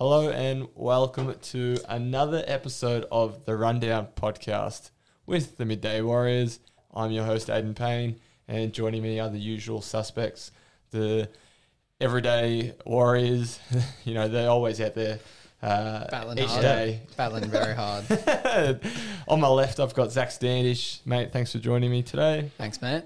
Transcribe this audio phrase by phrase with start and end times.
[0.00, 4.92] Hello and welcome to another episode of the Rundown podcast
[5.26, 6.58] with the Midday Warriors.
[6.94, 10.52] I'm your host, Aidan Payne, and joining me are the usual suspects,
[10.90, 11.28] the
[12.00, 13.60] everyday warriors.
[14.06, 15.18] you know, they're always out there
[15.62, 16.62] uh, Battling each hard.
[16.62, 17.02] day.
[17.18, 18.06] Battling very hard.
[19.28, 21.00] On my left, I've got Zach Standish.
[21.04, 22.50] Mate, thanks for joining me today.
[22.56, 23.04] Thanks, mate.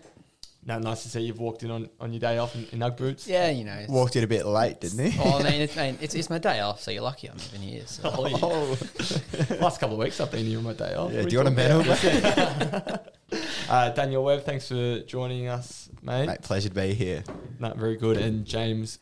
[0.66, 2.96] No, nice to see you've walked in on, on your day off in, in Ugg
[2.96, 3.28] boots.
[3.28, 3.84] Yeah, you know.
[3.88, 5.18] Walked in a bit late, didn't he?
[5.20, 7.60] Oh, I mean, it's, mate, it's, it's my day off, so you're lucky I'm even
[7.60, 7.82] here.
[7.87, 8.10] So.
[8.12, 9.56] Oh, yeah.
[9.60, 11.12] Last couple of weeks I've been here on my day off.
[11.12, 13.00] Yeah, What do you want a medal, talking
[13.68, 16.27] uh, Daniel Webb, thanks for joining us, mate.
[16.27, 17.24] Mate, pleasure to be here.
[17.59, 18.16] No, very good.
[18.16, 19.01] And James,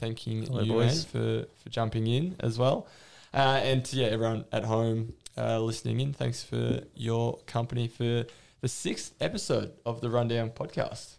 [0.00, 1.04] thanking Hello, you, boys.
[1.04, 2.88] for, for jumping in as well.
[3.32, 8.24] Uh, and to, yeah, everyone at home uh, listening in, thanks for your company for
[8.60, 11.16] the sixth episode of the Rundown podcast.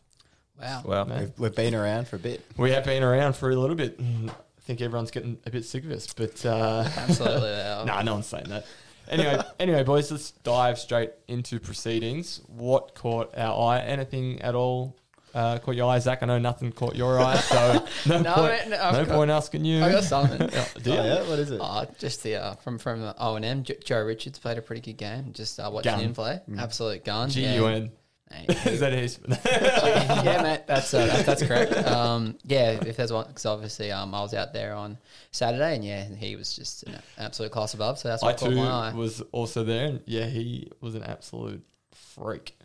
[0.59, 0.83] Wow.
[0.85, 1.03] Wow.
[1.03, 1.15] No.
[1.19, 2.43] We've, we've been around for a bit.
[2.57, 3.99] We have been around for a little bit.
[3.99, 7.49] I think everyone's getting a bit sick of us, but uh, Absolutely.
[7.49, 7.83] wow.
[7.85, 8.65] no, no one's saying that.
[9.09, 12.41] Anyway, anyway, boys, let's dive straight into proceedings.
[12.47, 13.79] What caught our eye?
[13.79, 14.97] Anything at all
[15.33, 16.23] uh, caught your eye, Zach?
[16.23, 19.15] I know nothing caught your eye, so no, No, point, mate, no, I've no got-
[19.15, 19.83] point asking you.
[19.83, 20.49] I got something.
[20.53, 20.97] Yeah, do you?
[20.97, 21.29] Oh, yeah?
[21.29, 21.59] What is it?
[21.61, 23.63] Oh, just the uh, from from O and M.
[23.63, 25.33] Joe Richards played a pretty good game.
[25.33, 25.99] Just uh, watching Gun.
[26.01, 27.29] him play, absolute gun.
[27.29, 27.55] G Yeah.
[27.55, 27.91] U N.
[28.29, 29.19] Mate, Is that his?
[29.45, 31.71] yeah, mate, that's uh, that, that's correct.
[31.87, 34.97] Um, yeah, if there's one, because obviously um, I was out there on
[35.31, 37.99] Saturday, and yeah, he was just an absolute class above.
[37.99, 38.93] So that's I what caught too my eye.
[38.93, 42.57] was also there, and yeah, he was an absolute freak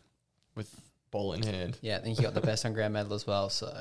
[0.56, 0.68] with
[1.12, 1.78] ball in hand.
[1.80, 3.48] Yeah, I think he got the best on ground medal as well.
[3.50, 3.72] So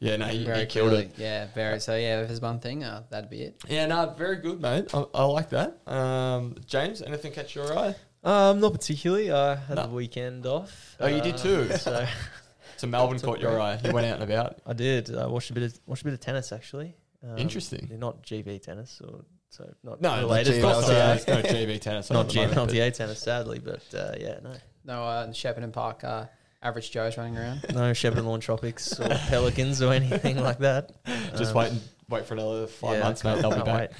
[0.00, 1.12] Yeah, no, he, very he killed clearly, it.
[1.16, 1.80] yeah, very.
[1.80, 3.62] So yeah, if there's one thing, uh, that'd be it.
[3.66, 4.92] Yeah, no, very good, mate.
[4.92, 5.78] I, I like that.
[5.90, 7.94] Um, James, anything catch your eye?
[8.24, 9.32] Um, not particularly.
[9.32, 9.86] I had No.
[9.86, 10.96] the weekend off.
[11.00, 11.72] Oh, you did Uh, too?
[11.78, 12.06] So
[12.76, 13.78] So Melbourne caught your eye.
[13.84, 14.60] You went out and about.
[14.66, 15.14] I did.
[15.16, 16.96] I watched a bit of watched a bit of tennis actually.
[17.24, 17.88] Um, Interesting.
[17.98, 20.54] Not GB tennis or so not No, related.
[20.54, 22.10] G- not, not not, no GB tennis.
[22.10, 24.52] not at G- moment, not but- GA tennis, sadly, but uh, yeah, no,
[24.84, 26.24] No, uh, in Shepparton Park, uh,
[26.62, 27.64] average Joe's running around.
[27.74, 30.92] no Shepparton Lawn Tropics or Pelicans or anything like that.
[31.36, 33.40] Just Um, wait and wait for another five yeah, months, mate.
[33.40, 33.92] They'll be back.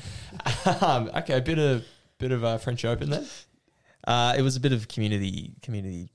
[0.82, 1.84] um, okay, a bit of
[2.18, 3.26] bit of uh, French Open then.
[4.06, 6.10] Uh, it was a bit of community community.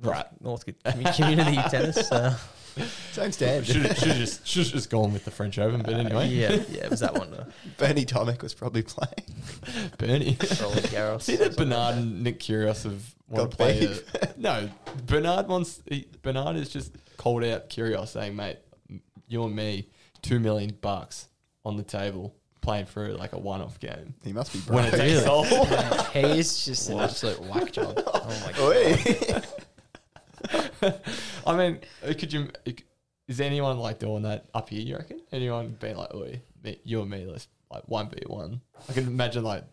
[0.00, 0.26] Right.
[0.40, 2.10] North, North community tennis.
[2.10, 2.36] Uh,
[3.12, 3.66] Same stand.
[3.66, 6.84] Should have just should have just gone with the French Open, but anyway, yeah, yeah,
[6.84, 7.34] it was that one.
[7.34, 7.44] Uh,
[7.76, 9.90] Bernie Tomic was probably playing.
[9.98, 10.38] Bernie.
[10.60, 11.22] Roland Garros.
[11.22, 13.80] See that Bernard and Nick Kyrgios have want to play.
[13.80, 14.14] beef.
[14.14, 14.68] A, no,
[15.06, 15.82] Bernard wants.
[15.86, 18.58] He, Bernard has just called out Kyrgios, saying, "Mate,
[19.28, 19.88] you and me,
[20.22, 21.28] two million bucks
[21.64, 24.14] on the table, playing for like a one-off game.
[24.24, 24.94] He must be When broke.
[24.94, 25.44] it takes all."
[26.12, 27.98] he is just an absolute whack job.
[28.22, 29.44] Oh my god.
[30.82, 30.92] Oi.
[31.46, 31.78] I mean,
[32.18, 32.48] could you?
[33.28, 34.80] Is anyone like doing that up here?
[34.80, 35.20] You reckon?
[35.32, 39.06] Anyone being like, "Oi, me, you and me, let's like one v one." I can
[39.06, 39.64] imagine like.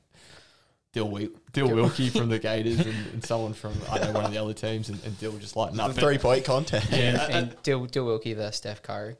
[0.97, 4.25] Dill, Wil- Dill Wilkie from the Gators and, and someone from I don't know one
[4.25, 5.93] of the other teams and, and Dill just lighting the up.
[5.93, 6.89] three point contest.
[6.91, 9.15] Yeah, and, and Dill, Dill Wilkie versus Steph Curry.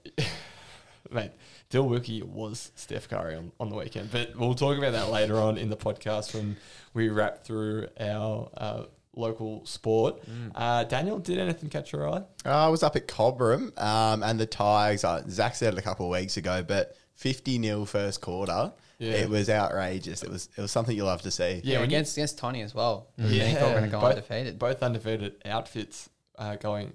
[1.11, 1.31] Mate,
[1.69, 5.37] Dill Wilkie was Steph Curry on, on the weekend, but we'll talk about that later
[5.37, 6.57] on in the podcast when
[6.95, 8.83] we wrap through our uh,
[9.15, 10.21] local sport.
[10.55, 12.23] Uh, Daniel, did anything catch your eye?
[12.43, 15.03] I was up at Cobram um, and the Tigers.
[15.03, 18.73] Uh, Zach said it a couple of weeks ago, but 50 nil first quarter.
[18.99, 19.11] Yeah.
[19.13, 20.23] It was outrageous.
[20.23, 21.61] It was it was something you love to see.
[21.63, 23.09] Yeah, Yeah, when you- against against Tony as well.
[23.17, 24.57] Yeah, Yeah, going to go both- undefeated.
[24.59, 26.93] Both undefeated outfits uh, going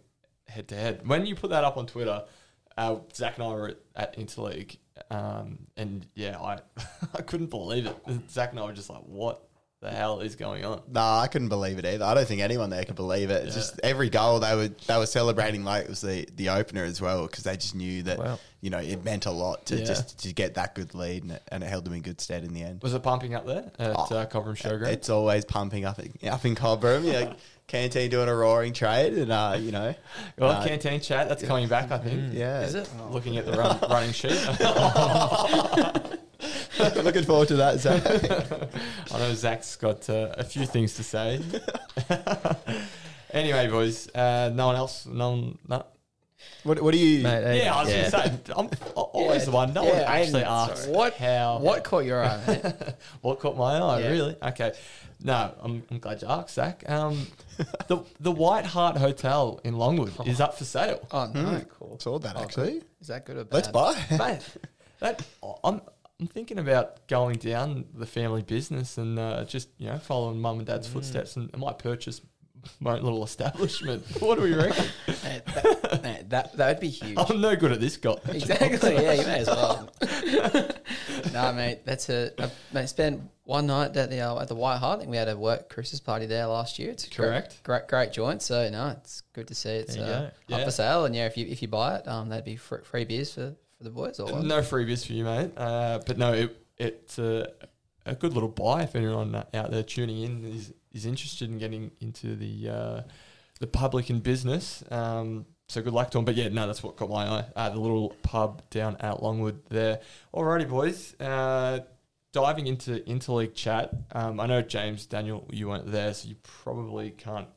[0.49, 1.07] head to head.
[1.07, 2.25] When you put that up on Twitter,
[2.77, 4.79] uh, Zach and I were at, at Interleague,
[5.11, 6.59] um, and yeah, I
[7.15, 7.97] I couldn't believe it.
[8.31, 9.43] Zach and I were just like, "What
[9.83, 12.05] the hell is going on?" Nah, I couldn't believe it either.
[12.05, 13.45] I don't think anyone there could believe it.
[13.47, 13.61] It's Yeah.
[13.63, 17.01] Just every goal they were they were celebrating like it was the, the opener as
[17.01, 18.39] well because they just knew that Wow.
[18.63, 19.85] you know it meant a lot to Yeah.
[19.85, 22.45] just to get that good lead and it, and it held them in good stead
[22.45, 22.81] in the end.
[22.83, 24.87] Was it pumping up there at Oh, uh, Cobram Showground?
[24.87, 27.05] It's always pumping up up in Cobram.
[27.05, 27.33] Yeah,
[27.67, 29.95] canteen doing a roaring trade and uh, you know
[30.39, 32.35] Well, uh, canteen chat that's coming back, I think.
[32.35, 32.61] yeah.
[32.63, 32.89] Is it?
[33.11, 34.33] Looking at the run, running sheet,
[37.03, 38.03] Looking forward to that, Zach.
[39.15, 41.41] I know Zach's got uh, a few things to say.
[43.33, 45.85] anyway, boys, uh, no one else, no one, no.
[46.65, 47.23] what what do you?
[47.23, 48.11] Mate, hey, Yeah, I was yeah.
[48.11, 49.73] going to say, I'm always Yeah, the one.
[49.73, 50.87] No one actually I'm asks.
[50.87, 52.63] What- how What caught your eye?
[53.21, 54.01] what caught my eye.
[54.01, 54.09] Yeah.
[54.11, 54.37] Really?
[54.43, 54.73] Okay.
[55.25, 56.83] No, I'm, I'm glad you asked, Zach.
[56.91, 57.29] Um,
[57.87, 61.07] the the White Hart Hotel in Longwood is up for sale.
[61.13, 61.99] Oh no, Cool.
[62.01, 62.83] Saw that Oh, actually.
[63.01, 63.55] is that good or bad?
[63.55, 63.95] Let's buy.
[64.19, 64.43] Mate,
[64.99, 65.23] that
[65.63, 65.81] I'm
[66.23, 70.59] I'm thinking about going down the family business and uh, just you know following mum
[70.59, 72.21] and dad's footsteps, and I might purchase
[72.79, 74.05] my little establishment.
[74.21, 74.85] what do we reckon?
[76.03, 77.17] That, that that would be huge.
[77.19, 78.15] I'm no good at this, guy.
[78.29, 78.95] Exactly.
[78.95, 79.89] Yeah, you may as well.
[81.33, 82.31] no, mate, that's a,
[82.73, 82.89] mate.
[82.89, 84.97] Spent one night at the uh, at the White Hart.
[84.97, 86.91] I think we had a work Christmas party there last year.
[86.91, 87.63] It's a great- Correct.
[87.63, 88.43] Great, great, joint.
[88.43, 90.65] So no, it's good to see it's uh, up Yeah.
[90.65, 91.05] for sale.
[91.05, 93.55] And yeah, if you if you buy it, um, that'd be fr- free beers for,
[93.83, 94.45] for the boys or what?
[94.45, 95.53] No freebies for you, mate.
[95.57, 97.49] Uh, but no, it, it's a,
[98.07, 101.91] a good little buy if anyone out there tuning in is, is interested in getting
[102.01, 103.03] into the uh,
[103.61, 104.83] the public and business.
[104.91, 106.25] Um, so good luck to them.
[106.25, 107.45] But yeah, no, that's what caught my eye.
[107.55, 110.01] Uh, the little pub down at Longwood there.
[110.35, 111.19] Alrighty, boys.
[111.21, 111.81] Uh,
[112.33, 113.93] diving into interleague chat.
[114.13, 117.49] Um, I know James Daniel, you weren't there, so you probably can't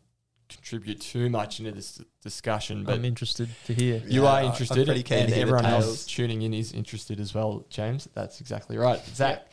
[0.50, 2.84] contribute too much into this discussion.
[2.84, 4.02] But I'm interested to hear.
[4.06, 6.72] you Yeah, are I'm interested, pretty keen and to hear everyone else tuning in is
[6.74, 7.66] interested as well.
[7.70, 9.00] James, that's exactly right.
[9.14, 9.48] Zach,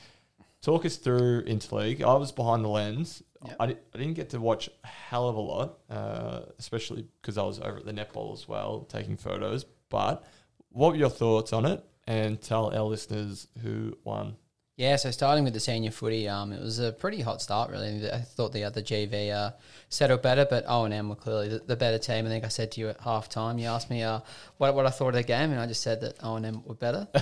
[0.61, 2.03] talk us through Interleague.
[2.03, 3.23] I was behind the lens.
[3.45, 3.57] Yep.
[3.59, 7.37] I, di- I didn't get to watch a hell of a lot, uh, especially because
[7.37, 9.65] I was over at the netball as well, taking photos.
[9.89, 10.25] But
[10.71, 11.85] what were your thoughts on it?
[12.07, 14.37] And tell our listeners who won.
[14.77, 17.71] Yeah, so starting with the senior footy, um, it was a pretty hot start.
[17.71, 19.51] Really, I thought the other GV uh,
[19.91, 22.25] settled better, but O and M were clearly the, the better team.
[22.25, 23.59] I think I said to you at half time.
[23.59, 24.21] You asked me uh,
[24.57, 26.63] what what I thought of the game, and I just said that O and M
[26.65, 27.07] were better.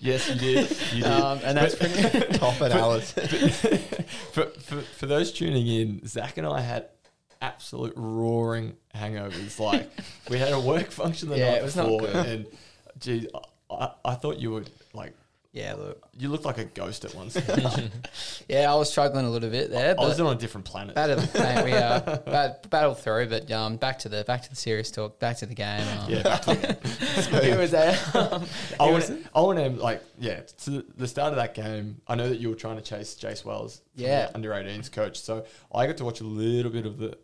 [0.00, 0.70] yes, you did.
[0.94, 1.04] You did.
[1.04, 2.32] Um, and that's pretty.
[2.38, 3.60] Top analysis.
[4.32, 6.88] for, for, for those tuning in, Zach and I had
[7.42, 9.60] absolute roaring hangovers.
[9.60, 9.90] Like
[10.30, 12.26] we had a work function the Yeah, night it was not before, good.
[12.26, 12.46] and
[12.98, 13.26] geez,
[13.70, 14.64] I, I, I thought you were
[14.94, 15.12] like
[15.52, 16.06] yeah, look.
[16.16, 17.90] you looked like a ghost at one stage.
[18.48, 19.94] Yeah, I was struggling a little bit there.
[19.98, 20.94] I was on a different planet.
[20.94, 23.28] battle, mate, we uh, bat, battle through.
[23.28, 25.18] But um, back to the back to the serious talk.
[25.18, 25.82] Back to the game.
[25.98, 27.90] Um, yeah, back to the it was a.
[28.14, 28.44] Um,
[28.80, 30.40] I want, was- I to like yeah.
[30.64, 33.44] To the start of that game, I know that you were trying to chase Jace
[33.44, 34.30] Wells, Yeah.
[34.34, 35.20] under 18s coach.
[35.20, 37.18] So I got to watch a little bit of the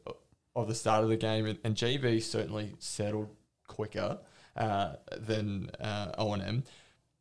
[0.56, 3.30] of the start of the game, and, and GV certainly settled
[3.66, 4.18] quicker
[4.56, 6.64] uh, than uh, O and M,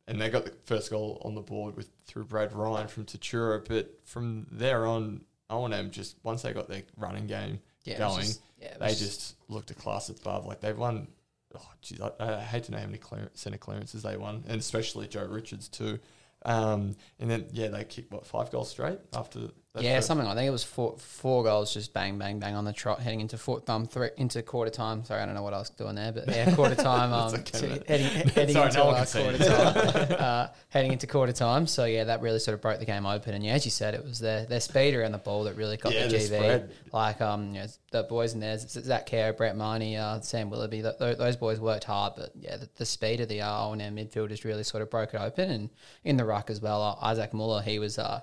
[0.06, 3.64] and they got the first goal on the board with through Brad Ryan from Tatura.
[3.66, 7.98] But from there on, O and M just once they got their running game yeah,
[7.98, 10.46] going, just- yeah, they was just looked a class above.
[10.46, 11.08] Like they've won.
[11.56, 14.58] Oh, geez, I, I hate to know how many clear, centre clearances they won, and
[14.58, 16.00] especially Joe Richards too.
[16.44, 19.50] Um, and then yeah, they kicked what five goals straight after.
[19.76, 20.24] Yeah, something.
[20.26, 23.20] I think it was four four goals, just bang, bang, bang on the trot, heading
[23.20, 25.04] into four, um, three, into quarter time.
[25.04, 27.12] Sorry, I don't know what I was doing there, but yeah, quarter time.
[27.14, 27.42] Um, okay,
[27.78, 30.16] to- heading heading Sorry, into no uh, quarter time.
[30.20, 31.66] uh, heading into quarter time.
[31.66, 33.34] So yeah, that really sort of broke the game open.
[33.34, 35.76] And yeah, as you said, it was their their speed around the ball that really
[35.76, 36.26] got Yeah, the the GV.
[36.26, 36.72] spread.
[36.92, 40.82] Like um, you know, the boys in there, Zach Kerr, Brett Marnie, uh, Sam Willoughby.
[40.82, 43.72] Th- th- those boys worked hard, but yeah, the, the speed of the uh, O
[43.72, 45.50] and M midfielders really sort of broke it open.
[45.50, 45.70] And
[46.04, 47.98] in the ruck as well, uh, Isaac Muller, he was.
[47.98, 48.20] Uh,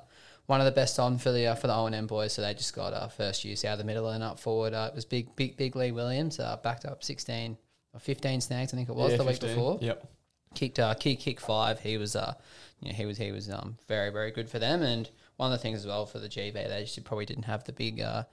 [0.51, 2.33] one of the best on for the uh, for the O and M boys.
[2.33, 4.73] So they just got uh, first use out of the middle and up forward.
[4.73, 7.57] Uh, it was big big big Lee Williams uh, backed up sixteen
[7.93, 9.47] or fifteen snags I think it was Yeah, the 15.
[9.49, 9.77] week before.
[9.81, 10.07] Yep.
[10.53, 11.79] Kicked uh, kick kick five.
[11.79, 12.33] He was uh
[12.81, 14.81] you know, he was he was um very very good for them.
[14.81, 17.63] And one of the things as well for the GB, they just probably didn't have
[17.63, 18.01] the big.
[18.01, 18.23] Uh,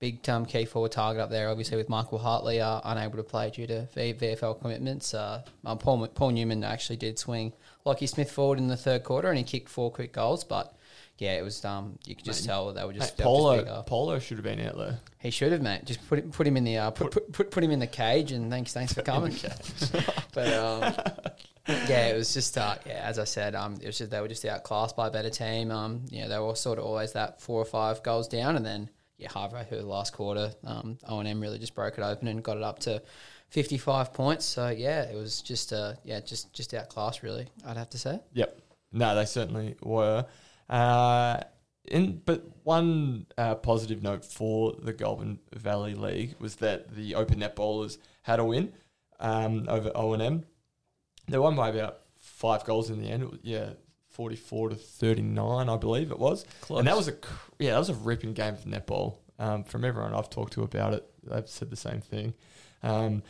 [0.00, 3.50] Big um, key forward target up there, obviously with Michael Hartley uh, unable to play
[3.50, 5.12] due to v- VFL commitments.
[5.12, 7.52] Uh, um, Paul, Paul Newman actually did swing
[7.84, 10.44] Lockie Smith forward in the third quarter, and he kicked four quick goals.
[10.44, 10.72] But
[11.18, 13.82] yeah, it was um, you could just Mate, tell they were just, Mate, Polo bigger.
[13.86, 15.00] Polo should have been out there.
[15.18, 15.84] He should have, mate.
[15.84, 17.88] Just put him, put him in the uh, put, put, put put him in the
[17.88, 19.34] cage, and thanks thanks for coming.
[20.32, 20.94] but um,
[21.66, 24.28] yeah, it was just uh, yeah, as I said, um, it was just they were
[24.28, 25.72] just outclassed by a better team.
[25.72, 28.88] Um, yeah, they were sort of always that four or five goals down, and then
[29.16, 32.28] yeah, halfway through the last quarter, um, O and M really just broke it open
[32.28, 33.02] and got it up to
[33.48, 34.44] fifty five points.
[34.44, 37.48] So yeah, it was just uh, yeah, just just outclassed really.
[37.66, 38.20] I'd have to say.
[38.34, 38.56] Yep.
[38.92, 40.24] No, they certainly were.
[40.68, 41.40] Uh,
[41.86, 47.38] in but one uh, positive note for the Goulburn Valley League was that the open
[47.38, 48.72] net bowlers had a win
[49.20, 50.44] um, over O and M.
[51.28, 53.24] They won by about five goals in the end.
[53.30, 53.70] Was- Yeah,
[54.10, 56.44] forty-four to thirty-nine, I believe it was.
[56.60, 56.80] Close.
[56.80, 59.16] And that was a cr- yeah, that was a ripping game for netball.
[59.38, 62.34] Um, from everyone I've talked to about it, they've said the same thing.
[62.82, 63.22] Um,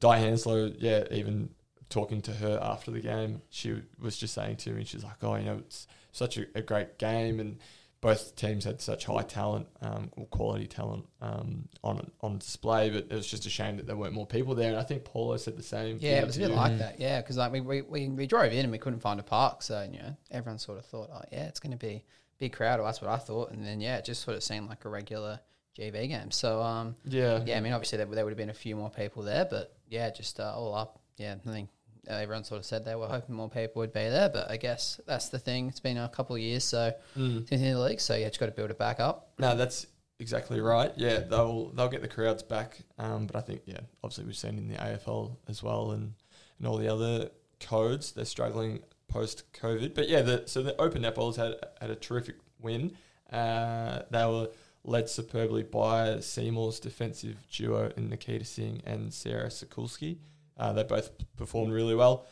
[0.00, 1.48] Di Hanslow, yeah, even
[1.88, 5.34] talking to her after the game, she was just saying to me, she's like, "Oh,
[5.36, 7.58] you know, it's such a, a great game, and
[8.00, 12.90] both teams had such high talent, um, or quality talent um, on on display.
[12.90, 14.70] But it was just a shame that there weren't more people there.
[14.70, 15.98] And I think Paulo said the same.
[16.00, 17.00] Yeah, thing it was a bit like that.
[17.00, 19.62] Yeah, because like we, we, we, we drove in and we couldn't find a park,
[19.62, 22.02] so you know everyone sort of thought, oh yeah, it's going to be a
[22.38, 22.80] big crowd.
[22.80, 24.88] Or that's what I thought, and then yeah, it just sort of seemed like a
[24.88, 25.40] regular
[25.78, 26.30] GV game.
[26.30, 28.90] So um, yeah, yeah, I mean obviously there, there would have been a few more
[28.90, 31.70] people there, but yeah, just uh, all up, yeah, I think
[32.08, 35.00] everyone sort of said they were hoping more people would be there, but I guess
[35.06, 35.68] that's the thing.
[35.68, 37.48] It's been a couple of years, so Mm.
[37.48, 39.32] since in the league, so yeah, just got to build it back up.
[39.38, 39.86] No, that's
[40.18, 40.92] exactly right.
[40.96, 42.78] Yeah, they'll they'll get the crowds back.
[42.98, 46.14] Um, but I think yeah, obviously we've seen in the AFL as well and
[46.58, 49.94] and all the other codes they're struggling post COVID.
[49.94, 52.96] But yeah, the, so the Open Netballs had had a terrific win.
[53.32, 54.48] Uh, they were
[54.84, 60.18] led superbly by Seymour's defensive duo in Nikita Singh and Sarah Sokulski.
[60.56, 62.26] Uh, they both performed really well,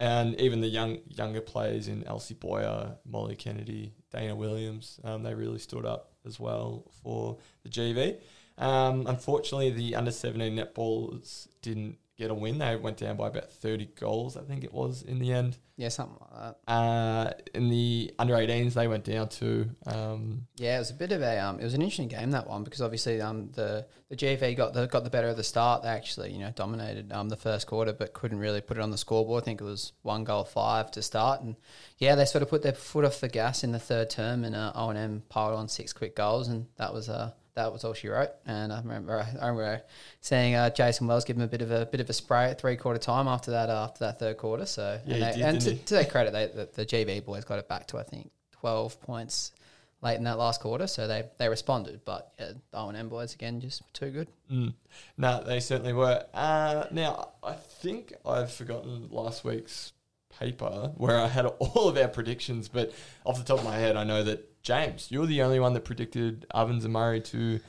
[0.00, 5.34] and even the young younger players in Elsie Boyer, Molly Kennedy, Dana Williams, um, they
[5.34, 8.18] really stood up as well for the GV.
[8.58, 12.58] Um, unfortunately, the under 17 netballs didn't get a win.
[12.58, 15.56] They went down by about 30 goals, I think it was, in the end.
[15.76, 16.72] Yeah, something like that.
[16.72, 19.70] Uh, in the under 18s, they went down to.
[19.86, 22.48] Um, Yeah, it was a bit of a um, it was an interesting game that
[22.48, 25.84] one because obviously um the the GV got the got the better of the start.
[25.84, 28.90] They actually you know dominated um the first quarter, but couldn't really put it on
[28.90, 29.44] the scoreboard.
[29.44, 31.54] I think it was one goal five to start, and
[31.98, 34.56] yeah, they sort of put their foot off the gas in the third term, and
[34.56, 37.84] uh, O and M piled on six quick goals, and that was uh that was
[37.84, 38.30] all she wrote.
[38.46, 39.82] And I remember I remember
[40.20, 42.60] seeing uh, Jason Wells give him a bit of a bit of a spray at
[42.60, 44.64] three quarter time after that after that third quarter.
[44.64, 47.44] So Yeah, and, they, did, and to, to their credit, they, the, the GB boys
[47.44, 49.52] got it back to I think twelve points
[50.00, 52.00] late in that last quarter, so they they responded.
[52.04, 54.28] But yeah, and M boys again just too good.
[54.50, 54.74] Mm.
[55.16, 56.24] No, they certainly were.
[56.32, 59.92] Uh, now, I think I've forgotten last week's
[60.38, 62.92] paper where I had all of our predictions, but
[63.24, 65.84] off the top of my head, I know that James, you're the only one that
[65.84, 67.60] predicted Ovens and Murray to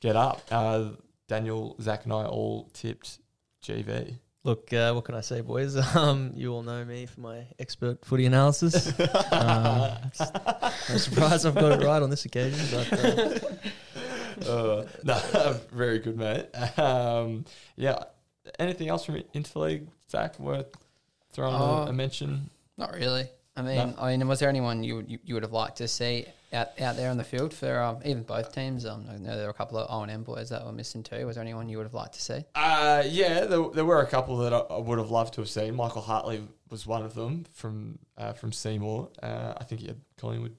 [0.00, 0.42] get up.
[0.50, 0.90] Uh,
[1.28, 3.18] Daniel, Zach, and I all tipped
[3.62, 4.14] GV.
[4.44, 5.76] Look, uh, what can I say, boys?
[5.96, 8.88] Um, you all know me for my expert footy analysis.
[9.32, 10.34] um, just-
[10.90, 12.60] no surprise I've got it right on this occasion.
[12.70, 13.38] But uh,
[14.50, 16.46] Uh, no, very good, mate.
[16.78, 17.44] Um,
[17.76, 18.02] yeah.
[18.58, 20.66] Anything else from Interleague, Zach, worth
[21.32, 22.50] throwing a, Uh, a mention?
[22.76, 23.26] Not really.
[23.56, 23.94] I mean, No.
[23.98, 26.96] I mean, was there anyone you, you you would have liked to see out, out
[26.96, 28.86] there on the field for um, even both teams?
[28.86, 31.02] Um, I know there were a couple of O and M boys that were missing
[31.02, 31.26] too.
[31.26, 32.44] Was there anyone you would have liked to see?
[32.54, 35.50] Uh, yeah, there, there were a couple that I, I would have loved to have
[35.50, 35.74] seen.
[35.74, 39.10] Michael Hartley was one of them from uh, from Seymour.
[39.22, 40.56] Uh, I think he had Collingwood.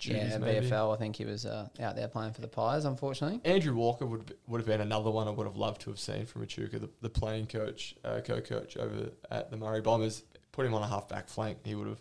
[0.00, 0.68] yeah, maybe.
[0.68, 0.94] BFL.
[0.94, 2.84] I think he was uh, out there playing for the Pies.
[2.84, 3.40] Unfortunately.
[3.50, 6.26] Andrew Walker would would have been another one I would have loved to have seen
[6.26, 10.24] from Echuca, the, the playing coach, uh, co-coach over at the Murray Bombers.
[10.52, 12.00] Put him on a half back flank, he would have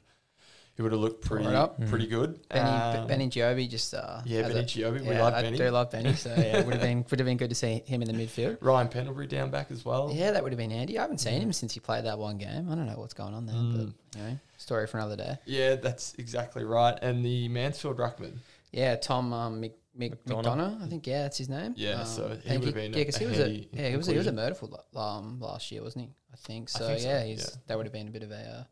[0.76, 1.88] he would have looked pretty Tore it up.
[1.88, 2.40] pretty good.
[2.50, 5.58] Benny, Um, Benny Joby just uh, yeah, Benny a- Giovi, we yeah, like I Benny.
[5.58, 6.14] do love Benny.
[6.14, 8.14] So yeah, it would have been would have been good to see him in the
[8.26, 8.58] midfield.
[8.62, 10.12] Ryan Pendlebury down back as well.
[10.14, 10.98] Yeah, that would have been handy.
[10.98, 12.70] I haven't seen him since he played that one game.
[12.72, 13.94] I don't know what's going on there, Mm.
[14.14, 15.38] but anyway, story for another day.
[15.46, 16.98] Yeah, that's exactly right.
[17.02, 18.38] And the Mansfield Ruckman.
[18.72, 20.44] Yeah, Tom um, Mc, Mc, McDonough.
[20.44, 21.06] McDonough, I think.
[21.06, 21.76] Yeah, that's his name.
[21.78, 23.96] Yeah, um, so he and would have been yeah, because he was a yeah he
[23.98, 24.36] was he was a inclusion.
[24.36, 26.12] Murderful um, last year, wasn't he?
[26.34, 26.88] I think I so.
[26.88, 27.62] think so, yeah, he's yeah.
[27.68, 28.64] that would have been a bit of a uh,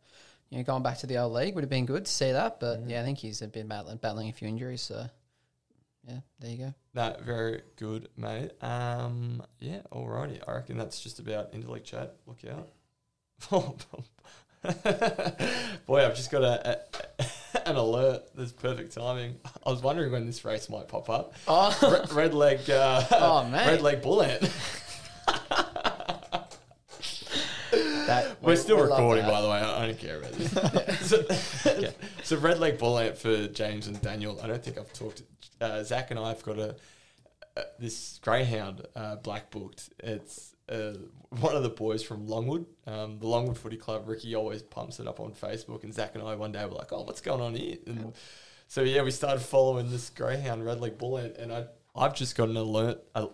[0.51, 2.59] you know going back to the old league would have been good to see that.
[2.59, 4.81] But yeah, I think he's been battling battling a few injuries.
[4.81, 5.07] So
[6.07, 6.73] yeah, there you go.
[6.93, 8.51] No, very good, mate.
[8.61, 10.39] Um, yeah, alrighty.
[10.47, 12.15] I reckon that's just about interleague chat.
[12.27, 12.69] Look out.
[15.87, 16.79] Boy, I've just got a,
[17.19, 17.25] a
[17.69, 18.23] an alert.
[18.35, 19.37] There's perfect timing.
[19.65, 21.33] I was wondering when this race might pop up.
[21.47, 22.69] Oh, Red, red leg.
[22.69, 23.67] Uh, Oh, man.
[23.67, 24.43] Red leg bull ant.
[28.11, 29.57] That, We're still we recording, by the way.
[29.57, 31.09] I I don't care about this.
[31.09, 31.91] so,
[32.23, 34.39] so red leg bull ant for James and Daniel.
[34.43, 35.23] I don't think I've talked.
[35.59, 36.75] Uh, Zach and I have got a,
[37.57, 39.89] uh this greyhound uh, black booked.
[39.99, 40.93] It's uh,
[41.39, 44.07] one of the boys from Longwood, um, the Longwood Footy Club.
[44.07, 46.91] Ricky always pumps it up on Facebook, and Zach and I one day were like,
[46.91, 48.13] "Oh, what's going on here?" And
[48.67, 51.65] so yeah, we started following this greyhound red leg bull ant, and I
[51.95, 53.03] I've just got an alert.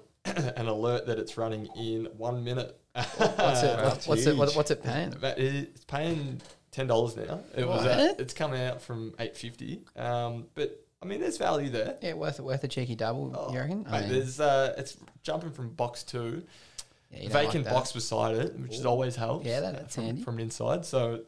[0.57, 2.77] An alert that it's running in one minute.
[2.97, 3.77] What's it?
[3.77, 4.35] That's what's it?
[4.37, 5.13] What, what's it paying?
[5.19, 7.41] But it's paying ten dollars now.
[7.55, 9.81] It was uh, it's come out from eight fifty.
[9.95, 11.97] Um, but I mean, there's value there.
[12.01, 13.33] Yeah, worth worth a cheeky double.
[13.37, 13.85] Oh, you reckon?
[13.89, 16.43] mate, there's uh, it's jumping from box two,
[17.11, 19.45] yeah, don't like vacant box beside it, which is always helps.
[19.45, 20.21] Yeah, that- that's from, handy.
[20.23, 20.85] from inside.
[20.85, 21.21] So.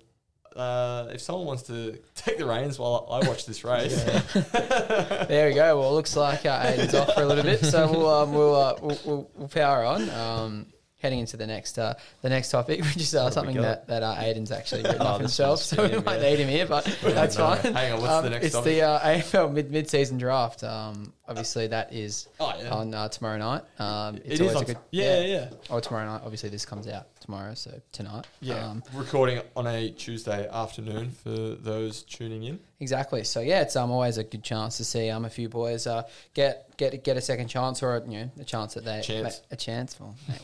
[0.55, 5.53] Uh, if someone wants to take the reins while I watch this race, There we
[5.53, 5.79] go.
[5.79, 8.55] Well, it looks like uh, Aidan's off for a little bit, so we'll um, we'll,
[8.55, 10.09] uh, we'll, we'll we'll power on.
[10.09, 10.65] Um,
[11.00, 13.62] heading into the next uh, the next topic, which is uh, What have we something
[13.63, 16.29] that that uh, Aidan's actually written Oh, off himself, so we might yeah.
[16.29, 17.60] need him here, but that's fine.
[17.74, 18.74] hang on, what's Um, the next it's topic?
[18.75, 20.63] the uh, AFL mid mid season draft.
[20.63, 23.63] Um, obviously, that is oh yeah, on uh, tomorrow night.
[23.79, 24.63] Um, it it's is always on.
[24.63, 26.21] a good yeah, yeah, Oh, tomorrow night.
[26.24, 28.25] Obviously, this comes out tomorrow, so tonight.
[28.41, 28.67] yeah.
[28.67, 32.59] Um, Recording on a Tuesday afternoon for those tuning in.
[32.81, 33.24] Exactly.
[33.25, 36.03] So yeah, it's um always a good chance to see um a few boys uh
[36.33, 39.41] get get get a second chance or a, you know a chance that they Chance.
[39.51, 39.98] a chance.
[40.00, 40.15] Well,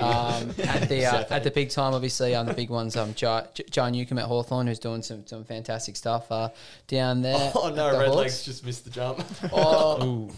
[0.00, 3.92] um, at the uh, at the big time, obviously, um, the big ones, um, John
[3.92, 6.50] Newcombe at Hawthorn, who's doing some, some fantastic stuff uh,
[6.86, 7.50] down there.
[7.56, 8.16] Oh at no, the red Hawks.
[8.18, 9.24] legs just missed the jump.
[9.52, 10.30] Oh, Ooh,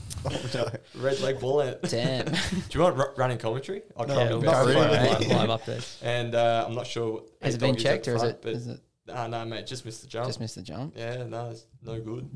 [0.96, 1.82] red leg bull ant.
[1.82, 2.24] damn.
[2.26, 2.32] Do
[2.72, 3.82] you want r- running commentary?
[3.96, 4.52] I'll No, try yeah, my we'll best.
[4.52, 5.26] not go really.
[5.28, 5.96] live, live updates.
[6.02, 7.22] And uh, I'm not sure.
[7.42, 8.80] Has it been Dog is at checked the or is front, it, but is it?
[9.12, 10.26] Ah, no, mate, just missed the jump.
[10.26, 10.94] Just missed the jump.
[10.96, 12.28] yeah, no, it's no good.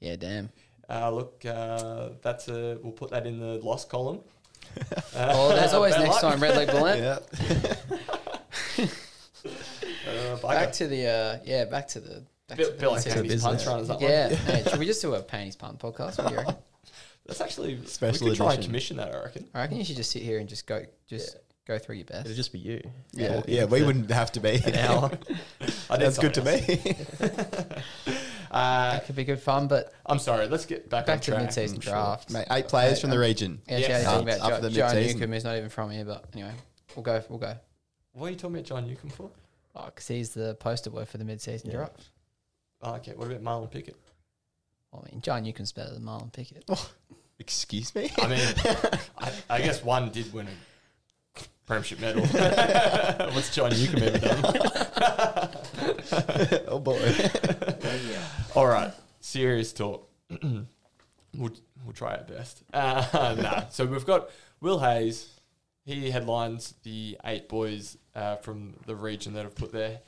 [0.00, 0.50] Yeah, damn.
[0.90, 2.78] Uh, look, uh, that's a.
[2.82, 4.20] We'll put that in the loss column.
[4.76, 4.80] Uh,
[5.14, 6.32] Well, there's always next luck.
[6.32, 6.98] time, Red Leg Bullet.
[6.98, 8.86] Yeah.
[10.06, 13.42] Uh, Back to the uh, yeah, back to the back Bit, like the- to Andy's
[13.42, 13.66] punch business.
[13.66, 14.08] run or something.
[14.08, 14.28] yeah.
[14.28, 16.18] hey, should we just do a panties punt podcast?
[16.18, 16.56] What do you reckon?
[17.26, 18.68] That's actually Special We could try and edition.
[18.68, 19.14] commission that.
[19.14, 19.46] I reckon.
[19.54, 21.36] I reckon you should just sit here and just go just
[21.66, 22.26] go through your best.
[22.26, 22.82] It'd just be you.
[23.12, 24.60] Yeah, yeah, we wouldn't have to be.
[24.62, 25.10] An hour.
[25.88, 27.40] I did That's good to something me.
[28.50, 30.46] Uh, That could be good fun, but I'm sorry.
[30.48, 31.46] Let's get back, back on to the track.
[31.46, 31.92] mid-season sure.
[31.94, 32.30] draft.
[32.30, 33.62] Mate, eight players from the region.
[33.66, 33.88] Yeah, Yes.
[33.88, 34.04] yes.
[34.04, 35.18] talking about up for Jo- the Joe mid-season.
[35.18, 36.52] Newcombe, who's not even from here, but anyway,
[36.94, 37.24] we'll go.
[37.30, 37.54] We'll go.
[38.12, 39.30] What are you talking about John Newcombe for?
[39.74, 41.76] Oh, because he's the poster boy for the mid-season Yeah.
[41.78, 42.10] draft.
[42.84, 43.12] Oh, okay.
[43.16, 43.96] What about Marlon Pickett?
[44.92, 46.68] I mean, John Newcombe's better than Marlon Pickett.
[47.38, 48.12] Excuse me?
[48.18, 48.40] I mean,
[49.18, 50.50] I, I guess one did win a
[51.66, 52.26] premiership medal.
[53.32, 54.44] What's John Newcombe ever done?
[56.68, 57.00] oh boy.
[58.54, 60.08] All right, serious talk.
[60.42, 60.66] we'll
[61.34, 62.62] we'll try our best.
[62.72, 63.68] Uh, nah.
[63.70, 64.28] So we've got
[64.60, 65.30] Will Hayes.
[65.86, 70.00] He headlines the eight boys uh, from the region that have put their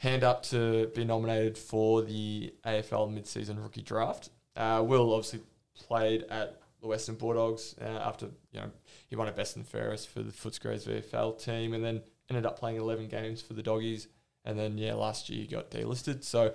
[0.00, 4.30] hand up to be nominated for the AFL mid-season rookie draft.
[4.56, 5.40] Uh, Will obviously
[5.74, 8.70] played at the Western Bulldogs uh, after you know
[9.08, 12.58] he won a best and fairest for the Footscray's VFL team, and then ended up
[12.58, 14.08] playing 11 games for the Doggies.
[14.46, 16.24] And then yeah, last year he got delisted.
[16.24, 16.54] So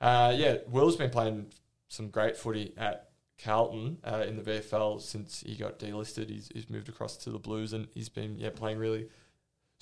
[0.00, 1.52] uh, yeah, Will's been playing
[1.88, 3.10] some great footy at
[3.44, 6.30] Carlton uh, in the VFL since he got delisted.
[6.30, 9.08] He's, he's moved across to the Blues and he's been yeah playing really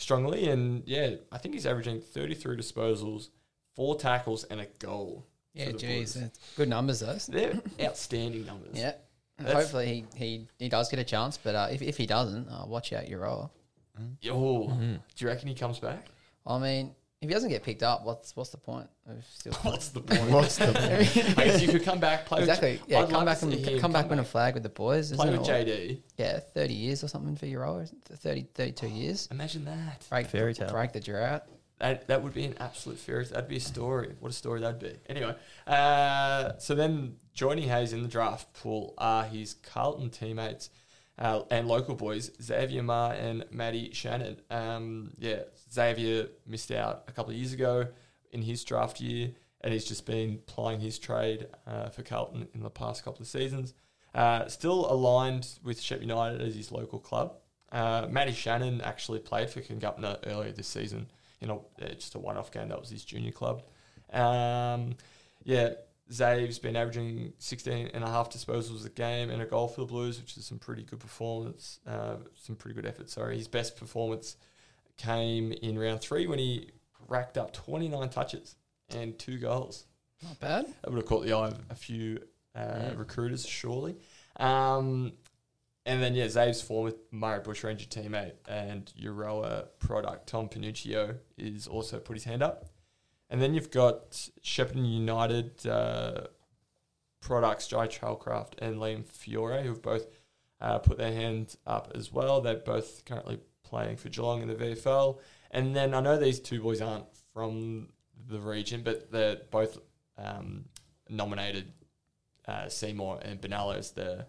[0.00, 0.48] strongly.
[0.48, 3.28] And yeah, I think he's averaging 33 disposals,
[3.74, 5.26] four tackles, and a goal.
[5.54, 7.26] Yeah, geez, that's good numbers those.
[7.26, 8.70] They're outstanding numbers.
[8.78, 8.92] Yeah.
[9.38, 12.48] That's- Hopefully he, he, he does get a chance, but uh, if, if he doesn't,
[12.48, 13.50] uh, watch out your role.
[13.98, 14.92] Oh, Mm-hmm.
[14.94, 16.06] do you reckon he comes back?
[16.46, 19.52] I mean, if he doesn't get picked up, what's what's the point of still?
[19.62, 20.30] What's the point?
[20.30, 20.68] What's the
[21.36, 22.72] I guess you could come back, play exactly.
[22.72, 24.54] With, Yeah, I'd come love back to see and him come back, win a flag
[24.54, 25.12] with the boys.
[25.12, 25.66] play Isn't with it?
[25.66, 26.02] JD.
[26.16, 27.84] Yeah, thirty years or something for your role.
[28.06, 29.28] 30, 32 years.
[29.30, 30.06] Imagine that.
[30.08, 30.70] Break Fairy tale.
[30.70, 31.44] Break the drought.
[31.78, 33.24] That, that would be an absolute fairy.
[33.24, 34.14] That'd be a story.
[34.20, 34.92] What a story that'd be.
[35.08, 35.34] Anyway,
[35.66, 40.68] uh, so then joining Hayes in the draft pool are his Carlton teammates
[41.20, 44.40] uh, and local boys, Xavier Ma and Maddie Shannon.
[44.50, 45.40] Um, yeah,
[45.72, 47.86] Xavier missed out a couple of years ago
[48.32, 49.30] in his draft year,
[49.60, 53.28] and he's just been plying his trade uh, for Carlton in the past couple of
[53.28, 53.74] seasons.
[54.14, 57.34] Uh, still aligned with Shep United as his local club.
[57.70, 61.06] Uh, Matty Shannon actually played for Kingupna earlier this season
[61.48, 61.58] a, uh,
[61.94, 62.68] just a one-off game.
[62.68, 63.62] That was his junior club.
[64.12, 64.96] Um,
[65.44, 65.70] yeah,
[66.12, 69.86] Zave's been averaging 16 and a half disposals a game and a goal for the
[69.86, 73.08] Blues, which is some pretty good performance, uh, some pretty good effort.
[73.10, 74.36] Sorry, his best performance
[74.96, 76.70] came in round three when he
[77.08, 78.56] racked up 29 touches
[78.90, 79.84] and two goals.
[80.22, 80.66] Not bad.
[80.82, 82.18] That would have caught the eye of a few
[82.54, 82.92] uh, Yeah.
[82.96, 83.96] recruiters, surely.
[84.36, 85.12] Um,
[85.86, 91.98] and then, yeah, Zave's former Murray Bushranger teammate and Euroa product, Tom Panuccio, is also
[91.98, 92.66] put his hand up.
[93.30, 94.10] And then you've got
[94.42, 96.22] Shepparton United uh,
[97.20, 100.06] products, Jai Trailcraft and Liam Fiore, who've both
[100.60, 102.40] uh, put their hand up as well.
[102.40, 105.20] They're both currently playing for Geelong in the VFL.
[105.52, 107.88] And then I know these two boys aren't from
[108.28, 109.78] the region, but they're both
[110.18, 110.64] um,
[111.08, 111.72] nominated
[112.46, 114.26] uh, Seymour and Benalla as their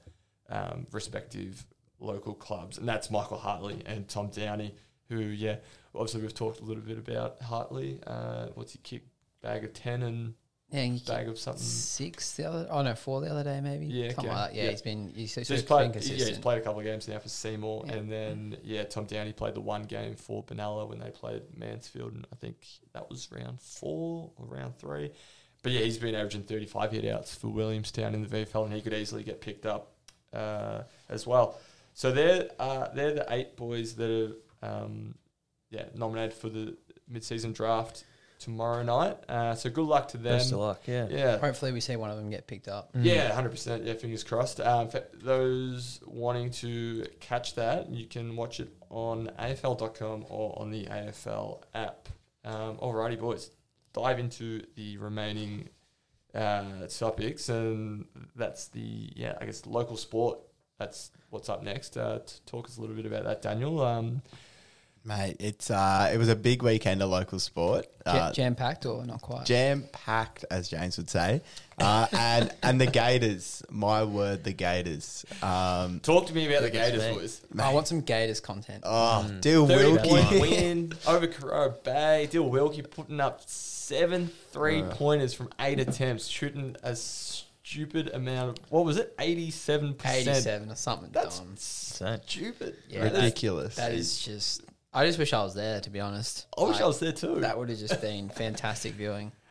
[0.49, 1.65] um, respective
[1.99, 4.75] local clubs, and that's Michael Hartley and Tom Downey,
[5.12, 5.58] who, yeah,
[5.93, 8.00] obviously we've talked a little bit about Hartley.
[8.06, 9.04] Uh, what's he kick?
[9.41, 10.34] Bag of 10 and
[10.69, 11.62] Yeah, and bag of something.
[11.63, 12.67] six the other.
[12.69, 13.88] Oh no, four the other day maybe.
[13.88, 14.28] Yeah, okay.
[14.28, 14.54] like.
[14.54, 14.69] Yeah, Yeah.
[14.69, 17.17] he's been he's, he's, So he's played, yeah, he's played a couple of games now
[17.19, 17.93] for Seymour, Yeah.
[17.93, 22.13] and then yeah, Tom Downey played the one game for Benalla when they played Mansfield,
[22.13, 25.12] and I think that was round four or round three.
[25.63, 28.82] But yeah, he's been averaging 35 hit outs for Williamstown in the VFL, and he
[28.82, 29.93] could easily get picked up
[30.34, 31.60] uh, as well.
[31.93, 35.15] So they're uh, they're the eight boys that are um,
[35.69, 38.04] yeah nominated for the mid-season draft
[38.41, 39.17] tomorrow night.
[39.30, 40.38] Uh, so good luck to them.
[40.38, 40.82] Best of luck.
[40.88, 41.08] Yeah.
[41.10, 42.91] Yeah, Hopefully, we see one of them get picked up.
[42.93, 43.06] Mm.
[43.06, 43.86] yeah, hundred percent.
[43.86, 44.60] Yeah, fingers crossed.
[44.60, 50.71] Um, for those wanting to catch that, you can watch it on AFL.com or on
[50.71, 52.10] the AFL app.
[52.43, 53.52] Um, alrighty, boys,
[53.93, 55.69] dive into the remaining
[56.34, 60.39] uh, topics, and that's the yeah, I guess local sport.
[60.80, 61.95] That's what's up next.
[61.95, 63.82] Uh, to talk us a little bit about that, Daniel.
[63.82, 64.24] Um,
[65.03, 67.87] Mate, it's uh, it was a big weekend of local sport.
[68.05, 69.45] Uh, Jam packed or not quite?
[69.45, 71.41] jam packed, as James would say,
[71.79, 73.63] uh, and and the Gators.
[73.71, 75.25] My word, the Gators.
[75.41, 77.13] Um, Talk to me about the Gators, me.
[77.15, 77.41] boys.
[77.57, 78.83] I want some Gators content.
[78.85, 80.39] oh, Dill Wilkie.
[80.39, 82.27] win over Corio Bay.
[82.29, 88.71] Dill Wilkie putting up seven three pointers from eight attempts, shooting a stupid amount of,
[88.71, 89.17] what was it?
[89.17, 90.05] 87%.
[90.05, 91.53] 87 or something That's dumb.
[91.57, 92.75] stupid.
[92.89, 93.75] Yeah, That is- Ridiculous.
[93.77, 94.61] That is just.
[94.93, 96.47] I just wish I was there, to be honest.
[96.58, 97.39] I wish I was there too.
[97.39, 99.32] That would have just been fantastic viewing.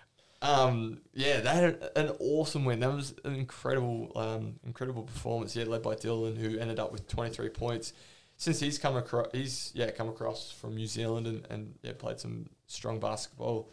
[0.42, 2.80] Um, yeah, they had an awesome win.
[2.80, 5.54] That was an incredible, um, incredible performance.
[5.54, 7.92] Yeah, led by Dylan, who ended up with 23 points.
[8.38, 12.20] Since he's come across, he's yeah come across from New Zealand and, and yeah played
[12.20, 13.70] some strong basketball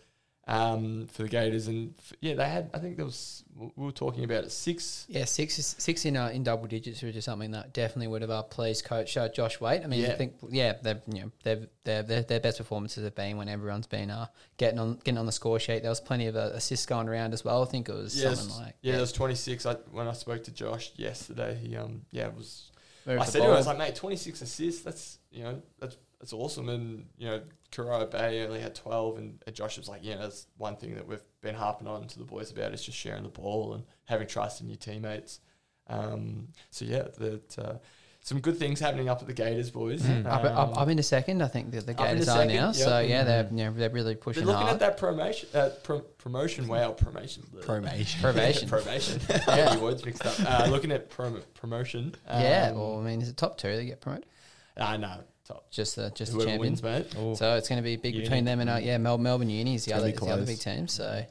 [0.47, 1.67] um, for the Gators.
[1.67, 2.69] And f- yeah, they had.
[2.73, 5.05] I think there was we were talking about it six.
[5.09, 8.31] Yeah, six six in uh, in double digits, which is something that definitely would have
[8.31, 9.83] uh, pleased coach uh, Josh Waite.
[9.83, 10.13] I mean, Yeah.
[10.13, 13.49] I think yeah, they've you know they've, their their their best performances have been when
[13.49, 15.81] everyone's been uh, getting on getting on the score sheet.
[15.81, 17.61] There was plenty of uh, assists going around as well.
[17.61, 19.65] I think it was Yeah, something like yeah, it was 26.
[19.65, 22.71] I, when I spoke to Josh yesterday, he um yeah it was
[23.09, 26.33] I said to him, I was like, mate, 26 assists, that's, you know, that's that's
[26.33, 26.69] awesome.
[26.69, 29.17] And, you know, Corio Bay only had 12.
[29.17, 32.25] And, Josh was like, yeah, that's one thing that we've been harping on to the
[32.25, 35.39] boys about is just sharing the ball and having trust in your teammates.
[35.87, 37.73] Um, so, yeah, that uh,
[38.21, 40.05] some good things happening up at the Gators, boys.
[40.09, 41.41] up, up, Um, up into second.
[41.41, 42.65] I think the, the Up Gators are second, now.
[42.67, 42.75] yep.
[42.75, 44.73] So yeah, they're you know, they're really they're looking hard.
[44.73, 46.67] at that promotion, uh, pro- promotion.
[46.67, 47.43] Wow, promotion.
[47.61, 48.19] Promation.
[48.21, 48.67] Probation.
[48.67, 49.21] Probation.
[49.29, 49.39] Yeah.
[49.47, 49.73] yeah.
[49.75, 50.35] Your words mixed up.
[50.45, 52.15] Uh, looking at prom- promotion.
[52.27, 54.25] yeah, um, well, I mean, is it top two that get promoted?
[54.75, 55.21] I know.
[55.47, 55.71] Top.
[55.71, 56.81] Just the just the champions.
[56.81, 57.37] wins, mate.
[57.37, 58.25] So it's going to be big Uni.
[58.25, 60.25] between them and uh, yeah, Mel- Melbourne Uni is the Gonna other, be is the
[60.25, 60.47] other close.
[60.47, 60.87] big team.
[60.87, 61.25] So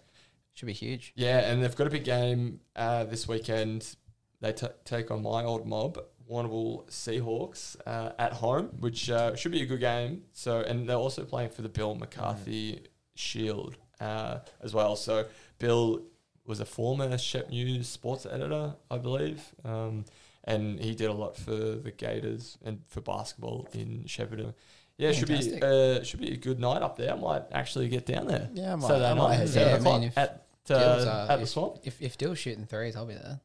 [0.55, 1.13] should be huge.
[1.17, 3.95] Yeah, and they've got a big game uh, this weekend.
[4.41, 5.99] They t- take on my old mob,
[6.31, 10.23] Warrnambool Seahawks, uh, at home, which uh, should be a good game.
[10.33, 14.97] So, and they're also playing for the Bill McCarthy Shield uh, as well.
[14.97, 15.27] So,
[15.59, 16.03] Bill
[16.47, 20.05] was a former Shep News sports editor, I believe, um,
[20.47, 24.55] and he did a lot for the Gators and for basketball in Shepparton.
[24.99, 27.13] Yeah, it should be uh, should be a good night up there.
[27.13, 28.49] I might actually get down there.
[28.55, 29.71] Yeah, I might- Saturday I might night, head seven down.
[29.71, 31.77] Yeah, I o'clock mean, if at Dill's, uh, uh, at the if- swamp.
[31.85, 33.41] If if Dill's shooting threes, I'll be there.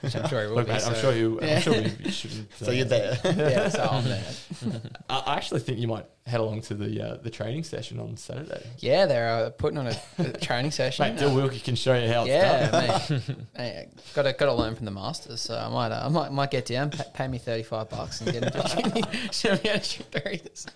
[0.00, 0.72] Which I'm sure he will Look, be.
[0.72, 1.38] mate, I'm so- sure you.
[1.42, 1.56] Yeah.
[1.56, 1.74] I'm sure
[2.04, 2.48] we shouldn't.
[2.56, 3.18] So you're there.
[3.24, 4.24] yeah, so I'm there.
[5.10, 8.16] I I actually think you might head along to the uh, the training session on
[8.16, 8.64] Saturday.
[8.78, 11.06] Yeah, they're uh, putting on a, a training session.
[11.08, 13.22] Mate, Dill Uh, Wilkie can show you how it's yeah, done.
[13.26, 13.36] mate.
[13.56, 15.40] Hey, got to got to learn from the masters.
[15.40, 18.20] So I might uh, I might might get down, pay, pay me thirty five bucks,
[18.20, 19.02] and get him to show me,
[19.32, 20.66] show me how to shoot threes.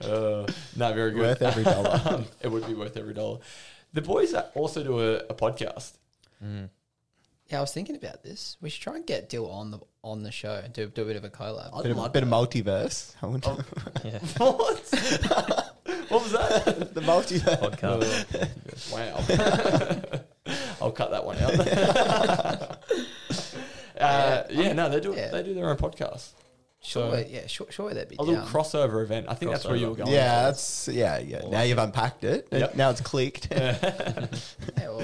[0.00, 1.20] Uh, no, very good.
[1.20, 2.00] Worth every dollar.
[2.04, 3.38] Um, it would be worth every dollar.
[3.92, 5.92] The boys also do a, a podcast.
[6.44, 6.68] mm.
[7.50, 8.56] Yeah, I was thinking about this.
[8.62, 10.60] We should try and get Dill on the on the show.
[10.64, 11.70] and Do do a bit of a collab.
[11.74, 13.14] I'd Bit of, bit of multiverse.
[13.22, 13.58] I want Oh.
[14.04, 14.18] Yeah.
[14.38, 15.74] What?
[16.08, 16.94] what was that?
[16.94, 17.60] the multiverse.
[17.60, 18.92] Podcast.
[18.92, 20.54] wow.
[20.80, 21.54] I'll cut that one out.
[24.00, 25.14] uh, yeah, no, they do.
[25.14, 25.30] Yeah.
[25.30, 26.30] They do their own podcast.
[26.82, 29.26] Sure, So- yeah, sure, sure that'd be A little crossover event.
[29.28, 29.98] I think that's where you were Crossover.
[29.98, 30.12] going.
[30.12, 31.42] Yeah, that's yeah, yeah.
[31.48, 32.48] Now you've unpacked it.
[32.52, 32.74] Yep.
[32.74, 33.48] Now it's clicked.
[33.50, 33.78] Yeah,
[34.78, 35.02] well,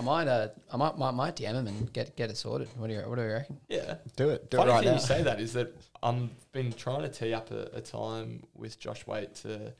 [0.00, 2.68] I might, uh, I might, might, might DM him and get get it sorted.
[2.76, 3.60] What do you, what do you reckon?
[3.68, 3.96] yeah.
[4.16, 4.50] Do it.
[4.50, 4.98] Do Funny it right thing now.
[4.98, 8.78] you say that is that I've been trying to tee up a, a time with
[8.80, 9.74] Josh Waite to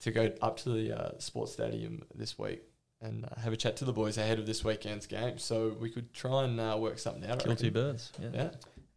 [0.00, 2.62] to go up to the uh, sports stadium this week
[3.00, 5.38] and uh, have a chat to the boys ahead of this weekend's game.
[5.38, 7.44] So we could try and uh, work something out.
[7.44, 8.12] Kill two birds.
[8.20, 8.28] Yeah.
[8.34, 8.50] Yeah,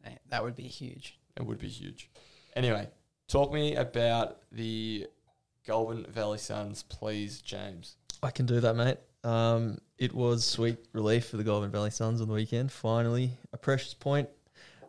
[0.03, 1.19] Hey, that would be huge.
[1.37, 2.09] it would be huge.
[2.55, 2.89] Anyway,
[3.27, 5.05] talk me about the
[5.67, 7.97] Goulburn Valley Suns, please, James.
[8.23, 8.97] I can do that, mate.
[9.23, 12.71] Um, it was sweet relief for the Goulburn Valley Suns on the weekend.
[12.71, 14.27] Finally, a precious point,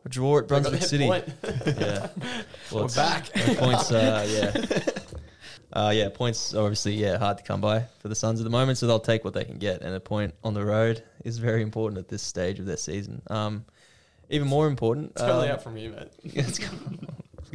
[0.06, 1.04] a draw at Brunswick City.
[1.04, 2.08] Yeah,
[2.72, 3.30] We're back.
[3.58, 4.80] points, uh, yeah,
[5.74, 6.08] uh, yeah.
[6.08, 8.98] Points obviously yeah hard to come by for the Suns at the moment, so they'll
[8.98, 9.82] take what they can get.
[9.82, 13.20] And a point on the road is very important at this stage of their season.
[13.26, 13.66] Um,
[14.30, 16.08] even more important, It's um, out from you, mate.
[16.24, 16.58] it's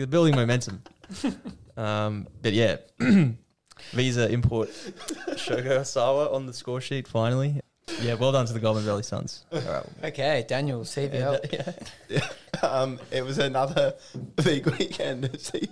[0.05, 0.83] building momentum.
[1.77, 2.77] um, but yeah,
[3.91, 7.61] Visa import Shogo Asawa on the score sheet finally.
[8.01, 9.45] Yeah, well done to the Goulburn Valley Suns.
[9.51, 9.83] All right.
[10.03, 11.75] Okay, Daniel CVL.
[12.09, 12.19] Yeah.
[12.63, 13.93] Um, it was another
[14.43, 15.29] big weekend.
[15.39, 15.69] See,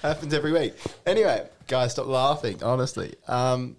[0.00, 0.74] happens every week.
[1.04, 2.62] Anyway, guys, stop laughing.
[2.62, 3.76] Honestly, um,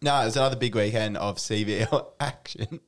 [0.00, 2.80] no, it was another big weekend of CVL action.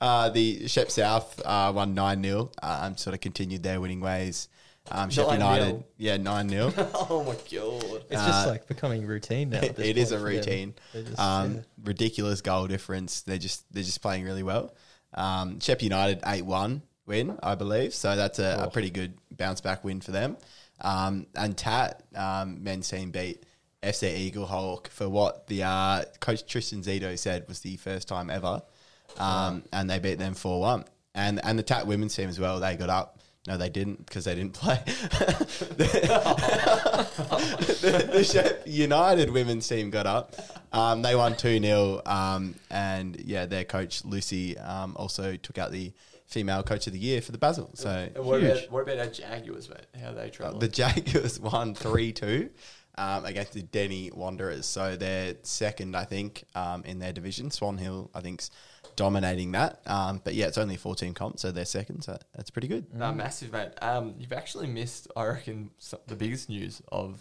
[0.00, 4.48] Uh, the Shep South uh, won nine 0 um, Sort of continued their winning ways.
[4.90, 5.32] Um, Shep 9-0.
[5.34, 8.02] United, yeah, nine 0 oh my god.
[8.10, 9.60] It's Uh, just like becoming routine now.
[9.60, 10.36] It it is a point for them.
[10.36, 10.74] routine.
[10.92, 11.60] Just, Um, yeah.
[11.84, 13.20] Ridiculous goal difference.
[13.22, 14.74] They're just they're just playing really well.
[15.14, 17.94] Um, Shep United eight one win, I believe.
[17.94, 18.70] So that's a, a Oh.
[18.70, 20.36] pretty good bounce back win for them.
[20.80, 23.44] Um, and Tat um, men's team beat
[23.82, 28.62] FC Eaglehawk for what the uh, coach Tristan Zito said was the first time ever,
[29.18, 30.84] um, and they beat them four one.
[31.14, 32.58] And and the Tat women's team as well.
[32.60, 33.18] They got up.
[33.48, 34.78] No, they didn't because they didn't play.
[36.60, 40.34] the, the Shep United women's team got up.
[40.72, 42.02] Um, they won 2 0.
[42.06, 45.92] Um, and yeah, their coach, Lucy, um, also took out the
[46.26, 47.70] female coach of the year for the Basel.
[47.74, 48.50] So what huge.
[48.58, 49.86] about what about our Jaguars, mate?
[50.02, 50.58] How they Uh, travel?
[50.58, 52.50] the Jaguars won 3 2
[52.98, 54.66] um, against the Denny Wanderers.
[54.66, 57.50] So they're second, I think, um, in their division.
[57.50, 58.42] Swan Hill, I think,
[59.00, 59.80] dominating that.
[59.86, 62.02] Um, but yeah, it's only a 14 comp, so they're second.
[62.02, 62.92] So that's pretty good.
[62.92, 63.70] No, massive, mate.
[63.80, 67.18] Um, you've actually missed, I reckon, some, the biggest news of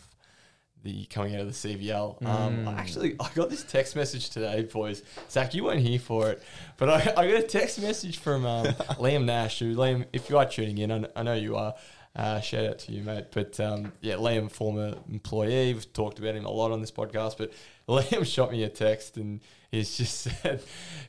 [0.84, 2.26] the coming out of the CVL.
[2.26, 5.04] Um, I actually, I got this text message today, boys.
[5.30, 6.44] Zach, you weren't here for it,
[6.76, 8.66] but I, I got a text message from um,
[9.00, 9.60] Liam Nash.
[9.60, 11.76] Who, Liam, if you are tuning in, I, I know you are.
[12.14, 13.28] Uh, shout out to you, mate.
[13.32, 15.74] But um, yeah, Liam, former employee.
[15.74, 17.38] We've talked about him a lot on this podcast.
[17.38, 17.54] But
[17.98, 20.62] Liam shot me a text and he's just said,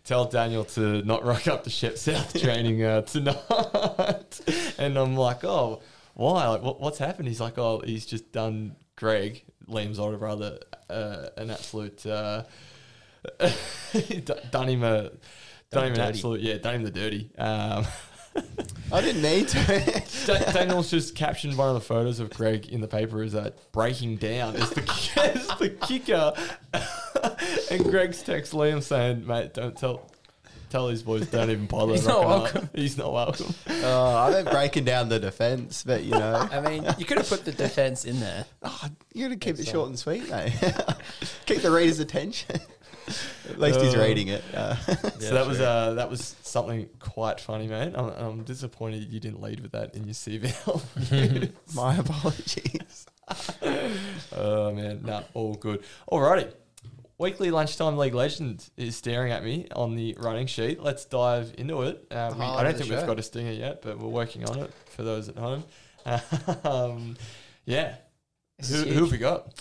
[0.04, 4.40] "Tell Daniel to not rock up to Shep South training uh, tonight."
[4.78, 5.82] and I'm like, "Oh,
[6.14, 6.48] why?
[6.48, 11.26] Like, what, what's happened?" He's like, "Oh, he's just done Greg, Liam's older brother, uh,
[11.36, 12.44] an absolute." Uh,
[14.50, 15.10] done him a.
[15.70, 17.30] Done him an absolute, yeah, done him the dirty.
[17.36, 17.84] Um,
[18.92, 20.02] I didn't need to.
[20.26, 23.72] Da- Daniel's just captioned one of the photos of Greg in the paper is that
[23.72, 24.80] breaking down as the,
[25.34, 26.32] as the kicker.
[27.70, 30.10] and Greg's text Liam saying, mate, don't tell
[30.70, 31.92] tell these boys don't even bother.
[31.92, 32.70] He's not rocking up." welcome.
[32.74, 33.54] He's not welcome.
[33.68, 36.48] oh, I meant breaking down the defence, but you know.
[36.50, 38.44] I mean, you could have put the defense in there.
[38.62, 40.52] Oh, you got to keep it short and sweet, mate.
[41.46, 42.60] keep the reader's attention.
[43.50, 44.42] At least he's Uh, reading it.
[44.54, 44.74] Uh,
[45.18, 47.92] so that was uh, that was something quite funny, mate.
[47.96, 50.52] I'm, I'm disappointed you didn't lead with that in your CV.
[51.74, 53.06] my apologies.
[54.36, 55.84] oh man, nah, all good.
[56.10, 56.52] Alrighty.
[57.18, 60.82] Weekly lunchtime league legend is staring at me on the running sheet.
[60.82, 62.06] Let's dive into it.
[62.10, 64.48] Uh, we, I don't of the think we've got a stinger yet, but we're working
[64.48, 65.64] on it for those at home.
[66.64, 67.16] um,
[67.66, 67.96] yeah,
[68.58, 69.52] This who, is who have we got,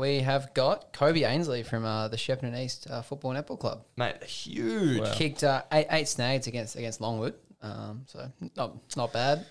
[0.00, 3.84] We have got Kobe Ainsley from uh, the Shepparton East uh, Football Netball Club.
[3.98, 4.22] mate?
[4.24, 5.02] Huge.
[5.02, 5.12] Wow.
[5.14, 7.34] Kicked uh, eight, eight snags against against Longwood.
[7.60, 9.44] Um, so not not bad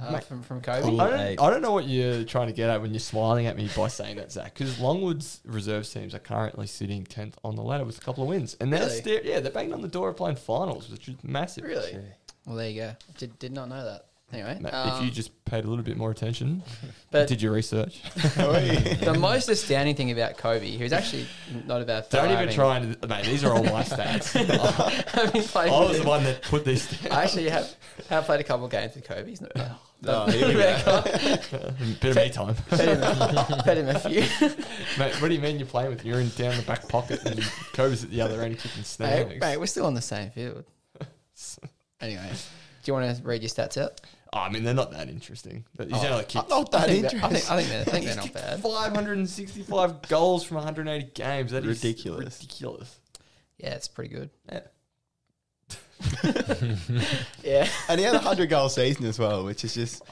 [0.00, 0.24] uh, Mate.
[0.24, 0.80] from from Kobe.
[0.80, 0.98] Cool.
[0.98, 3.54] I don't, I don't know what you're trying to get at when you're smiling at
[3.54, 4.54] me by saying that, Zach.
[4.54, 8.30] Because Longwood's reserve teams are currently sitting tenth on the ladder with a couple of
[8.30, 9.00] wins, and they're Really?
[9.00, 11.64] still, yeah, they're banging on the door of playing finals, which is massive.
[11.64, 11.98] Really?
[12.46, 12.96] Well, there you go.
[13.18, 14.06] Did, did not know that.
[14.32, 16.62] Anyway, if um, you just paid a little bit more attention,
[17.10, 18.02] but did your research?
[18.14, 21.26] the most astounding thing about Kobe, who's actually
[21.66, 23.26] not about Don't even try and mate.
[23.26, 24.32] These are all my stats.
[25.10, 27.12] having played I was the one that put these down.
[27.12, 27.74] I actually have,
[28.08, 29.28] have played a couple of games with Kobe.
[29.28, 29.72] He's not bad.
[30.04, 31.02] Oh, here we go.
[32.00, 34.20] Bit of me time, Fed him, a- fed him a few.
[34.98, 35.14] mate.
[35.20, 36.04] What do you mean you're playing with?
[36.04, 37.38] You're in down the back pocket and
[37.74, 39.40] Kobe's at the other end kicking Mate, snags.
[39.40, 40.64] mate, we're still on the same field.
[42.00, 42.30] Anyway,
[42.82, 44.00] do you want to read your stats out?
[44.34, 46.88] Oh, I mean, they're not that interesting, but he's Oh, only kicked Not I that
[46.88, 47.24] think, that- interesting.
[47.24, 48.62] I think, I think, they're, I think they're not bad.
[48.62, 51.50] 565 goals from 180 games.
[51.52, 52.40] That is Ridiculous.
[52.40, 52.98] Ridiculous.
[53.58, 54.30] Yeah, it's pretty good.
[54.50, 54.60] Yeah.
[57.42, 57.68] Yeah.
[57.88, 60.02] and he had a hundred goal season as well, which is just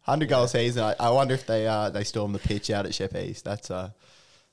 [0.00, 0.82] hundred goal season.
[0.84, 3.44] I, I wonder if they uh, they storm the pitch out at Shep East.
[3.44, 3.90] That's uh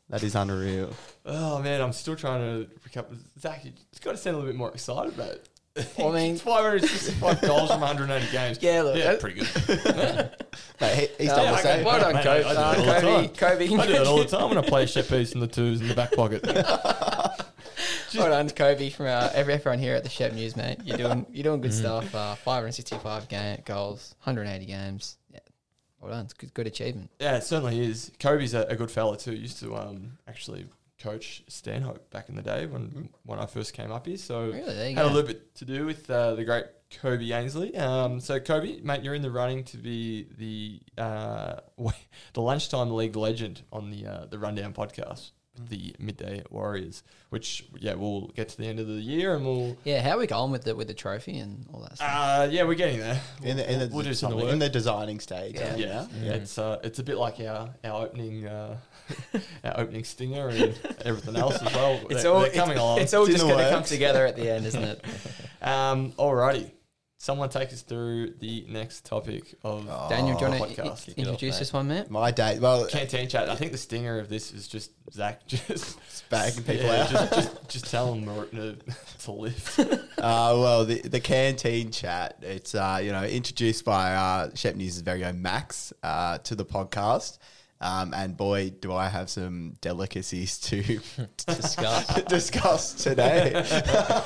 [0.10, 0.94] that is unreal.
[1.26, 3.16] Oh man, I'm still trying to recover.
[3.40, 5.50] Zach, you just got to sound a little bit more excited about it.
[5.98, 8.58] Well, I mean- 565 goals from 180 games.
[8.62, 10.32] Yeah, look, yeah, that- pretty good.
[10.82, 11.86] Mate, he, he's done yeah, the I same.
[11.86, 12.44] Well done, Mate, Kobe.
[12.44, 13.36] I- I do it all the Kobe, time.
[13.36, 13.66] Kobe.
[13.78, 15.88] I do that all the time when I play shit piece and the twos in
[15.88, 16.44] the back pocket.
[18.14, 20.80] Well done, Kobe, from uh, every, everyone here at the Shep News, mate.
[20.84, 21.62] You're doing you're doing Mm-hmm.
[21.62, 22.14] good stuff.
[22.14, 25.18] Uh, 565 game, goals, 180 games.
[25.34, 25.40] Yeah,
[26.02, 26.26] well done.
[26.26, 27.10] It's good, good achievement.
[27.22, 28.12] Yeah, it certainly is.
[28.20, 29.34] Kobe's a, a good fella too.
[29.34, 30.66] Used to um, actually
[31.02, 34.18] coach Stanhope back in the day when when I first came up here.
[34.18, 36.66] So Really, had a little bit to do with uh, the great
[37.00, 37.76] Kobe Ainsley.
[37.76, 41.62] Um, so Kobe, mate, you're in the running to be the uh,
[42.34, 45.32] the lunchtime league legend on the uh, the Rundown podcast,
[45.70, 47.04] the Midday Warriors.
[47.30, 49.78] Which yeah, we'll get to the end of the year and we'll.
[49.84, 52.10] Yeah, how are we going with the with the trophy and all that stuff?
[52.12, 53.22] Uh, yeah, we're getting there.
[53.44, 54.40] in the in the, we'll, we'll do in something.
[54.40, 55.56] the, in the designing stage.
[55.56, 55.76] Yeah.
[55.76, 56.32] yeah, yeah.
[56.34, 58.78] it's uh, it's a bit like our our opening uh,
[59.64, 62.00] our opening stinger and everything else as well.
[62.10, 63.00] it's They're- all they're coming it's, along.
[63.00, 63.90] It's all It's in just the going to come works.
[63.90, 65.06] together at the end, isn't it?
[65.64, 66.72] Um, alrighty.
[67.22, 70.08] Someone take us through the next topic of Oh.
[70.10, 71.06] Daniel, do you want podcast.
[71.06, 72.10] to introduce this one, mate?
[72.10, 72.58] My day.
[72.58, 73.48] Well, Canteen chat.
[73.48, 76.00] I think the stinger of this is just Zach just
[76.32, 77.10] bagging people yeah, out.
[77.12, 78.76] Just, just, just tell them to,
[79.24, 79.80] to lift.
[80.22, 85.00] Uh, well, the, the canteen chat, it's, uh, you know, introduced by uh, Shep News'
[85.00, 87.40] very own Max uh, to the podcast.
[87.82, 90.82] Um, and boy, do I have some delicacies to
[91.48, 92.22] Discuss.
[92.24, 93.54] discuss today.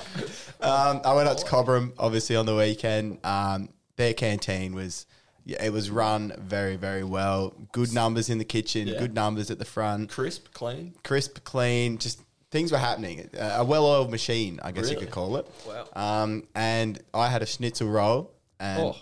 [0.61, 3.19] um, I went up to Cobram, obviously, on the weekend.
[3.25, 5.05] Um, their canteen was,
[5.45, 7.53] yeah, it was run very, very well.
[7.71, 8.99] Good numbers in the kitchen, Yeah.
[8.99, 10.93] good numbers at the front, Crisp, clean.
[11.03, 12.19] crisp, clean, just
[12.51, 13.29] things were happening.
[13.37, 15.47] Uh, a well oiled machine, I guess you could call it.
[15.67, 15.87] Wow.
[15.95, 18.95] Um, and I had a schnitzel roll, and Oh.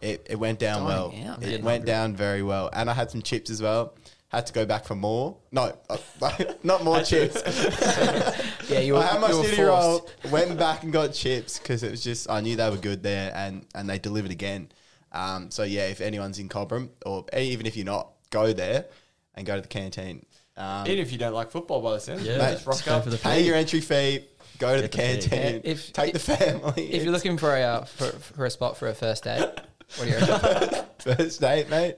[0.00, 1.14] It, it went down well.
[1.26, 3.94] out, it went down very well, and I had some chips as well.
[4.28, 5.38] Had to go back for more.
[5.52, 5.96] No, uh,
[6.62, 7.42] not more chips.
[8.68, 11.58] Yeah, you were, I had my you were city roll, went back and got chips
[11.58, 14.70] because it was just I knew they were good there, and and they delivered again.
[15.10, 18.84] Um, so yeah, if anyone's in Cobram, or even if you're not, go there
[19.34, 20.26] and go to the canteen.
[20.58, 23.04] Um, Even if you don't like football by the sound, Yeah, Mate, just rock up.
[23.04, 24.24] for the pay your entry fee,
[24.58, 26.92] go to Get the the canteen, Yeah, if- take the family.
[26.92, 29.48] If you're looking for a uh, for, for a spot for a first date,
[29.96, 30.84] what do you reckon?
[30.98, 31.96] first date, mate,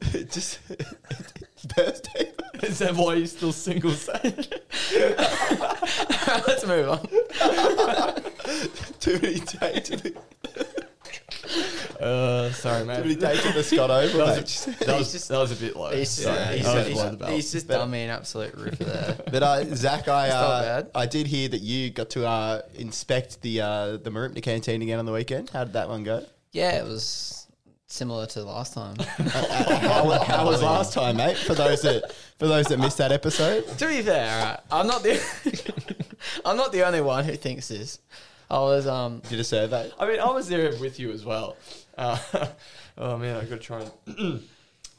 [0.30, 0.58] just
[1.76, 2.32] first date.
[2.62, 4.22] Is that why you're still single, Zach?
[6.46, 7.06] Let's move on.
[9.00, 9.90] Too many dates.
[9.90, 10.14] Too
[12.00, 13.20] Uh, sorry, many mate.
[13.20, 14.26] dates at the Scott Oval.
[14.26, 14.42] That mate.
[14.42, 15.90] was, that, was, just- that was a bit low.
[15.90, 18.84] He's, Sorry, he's, that was he's, below the he's just done me an absolute roofer
[18.84, 19.16] there.
[19.30, 20.90] But uh, Zach, I not uh, bad.
[20.94, 24.98] I did hear that you got to uh, inspect the uh, the Mooroopna canteen again
[24.98, 25.50] on the weekend.
[25.50, 26.24] How did that one go?
[26.52, 27.46] Yeah, it was
[27.86, 28.96] similar to last time.
[28.98, 31.36] how, how was last time, mate?
[31.36, 33.66] For those that for those that missed that episode.
[33.78, 36.06] to be fair, alright, I'm not the
[36.44, 37.98] I'm not the only one who thinks this.
[38.50, 39.90] I was um Did a survey.
[39.98, 41.56] I mean, I was there with you as well.
[41.96, 42.18] Uh,
[42.98, 44.42] oh man, I got to try and.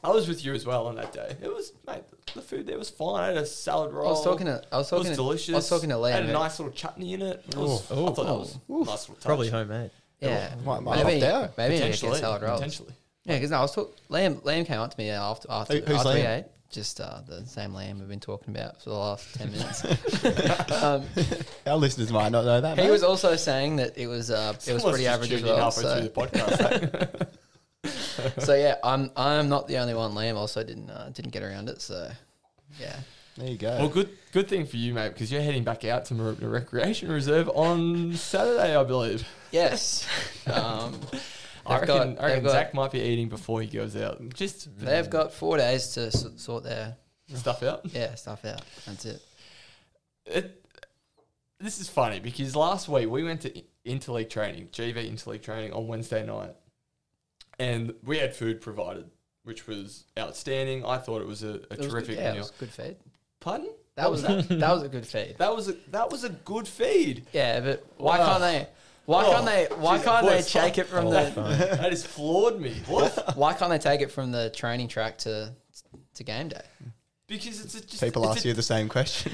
[0.04, 1.36] I was with you as well on that day.
[1.42, 2.04] It was, mate.
[2.32, 3.20] The food there was fine.
[3.20, 4.06] I had a salad roll.
[4.06, 5.54] I was talking to I was talking It talking was to, delicious.
[5.54, 6.12] I was talking to Liam.
[6.12, 7.44] Had a nice little chutney in it.
[7.48, 7.90] it was.
[7.90, 9.24] I thought that was a nice little touch.
[9.24, 9.90] Probably homemade.
[10.20, 11.58] Yeah, Might- might maybe opt out.
[11.58, 12.20] maybe I get Potentially.
[12.20, 12.60] salad rolls.
[12.60, 12.94] Potentially.
[13.24, 13.94] Yeah, because no, I was talking.
[14.10, 16.38] Liam Liam came up to me after after, Who- who's after we Liam?
[16.40, 16.44] ate.
[16.70, 19.84] Just uh, the same Liam we've been talking about for the last ten minutes.
[20.82, 21.02] um,
[21.66, 22.76] Our listeners might not know that.
[22.78, 22.90] he mate.
[22.90, 25.48] was also saying that it was uh, it was Someone's pretty just average as tuned
[25.50, 25.64] in well.
[25.64, 27.28] halfway So, through the
[27.88, 28.42] podcast.
[28.44, 30.12] so yeah, I'm I'm not the only one.
[30.12, 31.80] Liam also didn't uh, didn't get around it.
[31.80, 32.10] So
[32.80, 32.96] yeah,
[33.36, 33.76] There you go.
[33.78, 37.10] well, good good thing for you, mate, because you're heading back out to Mooroopna Recreation
[37.10, 39.26] Reserve on Saturday, I believe.
[39.52, 40.06] yes.
[40.46, 40.98] Um,
[41.66, 44.22] I reckon, got- I reckon they've got- Zach might be eating before he goes out.
[44.34, 46.96] Just they've got four days to s- sort their
[47.34, 47.82] stuff out.
[47.92, 48.62] yeah stuff out.
[48.86, 49.22] That's it.
[50.24, 50.64] it,
[51.60, 55.74] this is funny because last week we went to I- interleague training, GV interleague training
[55.74, 56.54] on Wednesday night,
[57.58, 59.10] and we had food provided,
[59.48, 60.84] which was outstanding.
[60.84, 62.42] I thought it was a, a It was good, terrific yeah, it meal.
[62.42, 62.96] was good feed.
[63.40, 63.70] Pardon?
[63.96, 65.34] That was that, that was a good feed.
[65.38, 67.26] That was a that was a good feed.
[67.32, 68.26] Yeah, but why Wow.
[68.38, 68.68] can't they?
[69.06, 69.66] Why Oh, can't they?
[69.76, 70.78] Why geez, can't they voice take fuck.
[70.78, 71.30] it from Oh, the?
[71.32, 71.58] fine.
[71.58, 72.74] that has floored me.
[72.86, 73.36] What?
[73.36, 75.52] Why can't they take it from the training track to
[76.14, 76.60] to game day?
[77.26, 79.32] Because it's a, just People it's ask a, you the same question.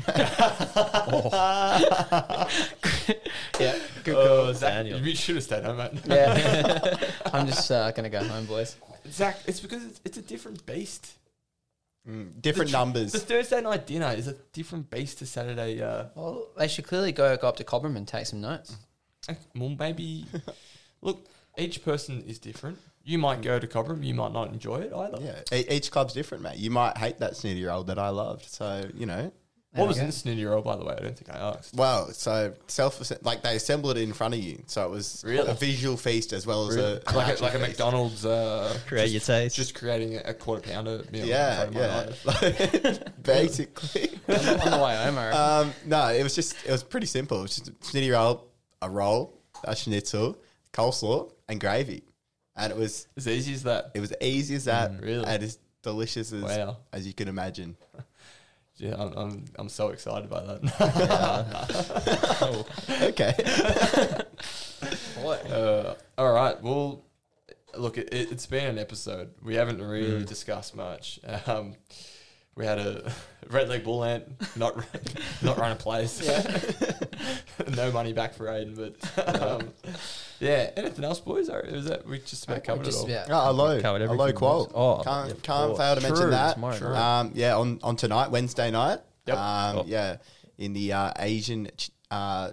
[3.61, 4.55] Yeah, good Oh, call.
[4.55, 4.98] Zach, Daniel.
[5.00, 5.92] you should have stayed home, mate.
[6.07, 6.96] Yeah,
[7.33, 8.77] I'm just uh, gonna go home, boys.
[9.11, 11.12] Zach, it's because it's, it's a different beast.
[12.09, 13.12] Mm, Different The tr- numbers.
[13.12, 15.81] The Thursday night dinner is a different beast to Saturday.
[15.81, 18.77] Uh, Well, they should clearly go go up to Cobram and take some notes.
[19.57, 20.27] well, maybe.
[21.01, 22.79] look, each person is different.
[23.05, 25.19] You might go to Cobram, you might not enjoy it either.
[25.21, 26.57] Yeah, e- each club's different, mate.
[26.57, 28.47] You might hate that snitty roll that I loved.
[28.47, 29.31] So you know, There
[29.74, 30.02] What was go.
[30.04, 30.94] in the snitty roll, by the way?
[30.96, 31.74] I don't think I asked.
[31.74, 35.48] well, so self like they assembled it in front of you, so it was Really?
[35.50, 37.00] a visual feast as well as Really?
[37.06, 37.58] a like a, actual like a.
[37.58, 38.24] McDonald's.
[38.24, 39.56] Uh, Create your just, taste.
[39.56, 41.26] Just creating a, a quarter pounder meal.
[41.26, 42.90] Yeah, in front of my yeah.
[42.90, 43.00] eyes.
[43.22, 45.40] Basically, on, the, on the way home, I reckon.
[45.68, 47.38] um, no, it was just it was pretty simple.
[47.40, 48.46] It was just a snitty roll,
[48.82, 50.37] a roll, a schnitzel,
[50.72, 52.02] coleslaw, and gravy,
[52.56, 53.90] and it was As easy as that.
[53.94, 55.24] it was easy as that, Mm, really?
[55.26, 56.76] and as delicious as Wow.
[56.92, 57.76] as you can imagine.
[58.76, 60.60] Yeah, I'm, I'm, I'm so excited by that.
[62.40, 62.66] Oh,
[63.02, 63.34] Okay,
[65.22, 65.34] Boy.
[65.52, 66.60] Uh, all right.
[66.62, 67.04] Well,
[67.76, 69.30] look, it, it, it's been an episode.
[69.42, 70.26] We haven't really Mm.
[70.26, 71.20] discussed much.
[71.46, 71.74] Um,
[72.56, 73.12] we had a
[73.50, 74.25] red leg bull ant
[74.56, 74.87] not run-
[75.42, 76.20] not run a place.
[77.77, 79.68] no money back for Aidan, but um,
[80.45, 80.71] yeah.
[80.77, 81.49] Anything else, boys?
[81.49, 83.25] Or is that we just about covered just it all?
[83.27, 83.47] about.
[83.47, 84.71] oh, a low, Covered a low everything, Kuol.
[84.75, 86.55] Oh, can't yeah, can't fail to mention that.
[86.55, 89.01] tomorrow Um, yeah, on, on tonight, Wednesday night.
[89.27, 89.37] Yep.
[89.37, 89.85] Um, Oh.
[89.87, 90.17] Yeah,
[90.59, 91.69] in the uh, Asian
[92.11, 92.51] uh,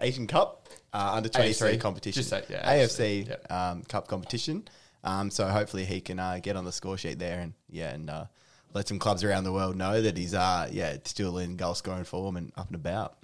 [0.00, 2.20] Asian Cup uh, under twenty three competition.
[2.20, 3.52] Just say, yeah, AFC, Yep.
[3.52, 4.66] um, Cup competition.
[5.04, 8.10] Um, so hopefully he can uh, get on the score sheet there and yeah, and
[8.10, 8.24] uh,
[8.74, 12.04] let some clubs around the world know that he's uh yeah still in goal scoring
[12.04, 13.16] form and up and about.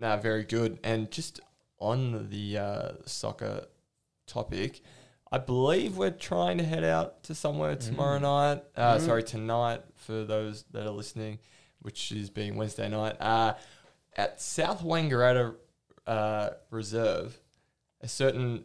[0.00, 0.78] Nah, very good.
[0.82, 1.40] And just
[1.84, 3.66] on the uh, soccer
[4.26, 4.80] topic,
[5.30, 8.62] I believe we're trying to head out to somewhere tomorrow night.
[8.76, 11.38] Uh, Sorry, tonight for those that are listening,
[11.82, 13.16] which is being Wednesday night.
[13.20, 13.54] Uh,
[14.16, 15.54] at South Wangaratta
[16.06, 17.38] uh, Reserve,
[18.00, 18.64] a certain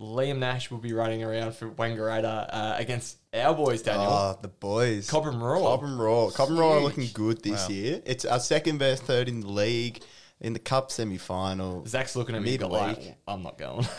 [0.00, 4.10] Liam Nash will be running around for Wangaratta uh, against our boys, Daniel.
[4.10, 5.08] Oh, the boys.
[5.10, 5.78] Cobram Roar.
[5.78, 6.30] Cobram Roar.
[6.30, 7.74] Cobram Roar are looking good this Wow.
[7.74, 8.02] year.
[8.04, 10.02] It's our second versus third in the league,
[10.40, 11.86] in the cup semi final.
[11.86, 13.86] Zach's looking at me like, I'm not going.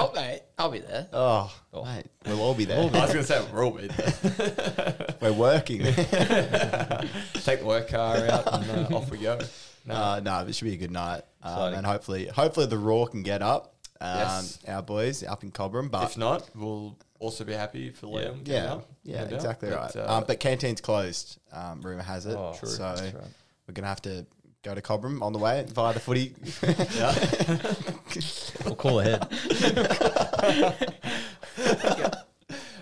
[0.00, 1.08] Oh, mate, I'll be there.
[1.12, 1.84] Oh, Oh.
[1.84, 2.78] mate, we'll all be there.
[2.78, 5.16] I was going to say we're all be there.
[5.20, 5.80] We're working.
[5.82, 9.38] Take the work car out and uh, off we go.
[9.84, 11.78] No, Uh, no, it should be a good night, um, Exciting.
[11.78, 13.74] and hopefully, hopefully the Roar can get up.
[14.00, 14.58] Um, Yes.
[14.68, 18.28] our boys up in Cobram, but if not, we'll also be happy for Yeah.
[18.28, 18.44] Liam.
[18.44, 19.32] getting yeah, up, yeah, no doubt.
[19.32, 19.96] exactly But, right.
[19.96, 21.38] uh, um, but canteen's closed.
[21.52, 22.68] Um, rumor has it, Oh, True.
[22.68, 23.14] so That's right.
[23.66, 24.24] we're gonna have to
[24.62, 26.34] go to Cobram on the way via the footy.
[28.64, 29.26] We'll call ahead.
[31.58, 32.14] uh,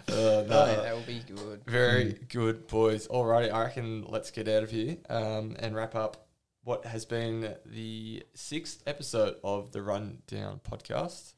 [0.09, 1.62] Oh, no, mate, that will be good.
[1.66, 3.09] very good, boys.
[3.09, 6.29] Alrighty, I reckon let's get out of here um, and wrap up
[6.62, 11.35] what has been the sixth episode of the Rundown podcast.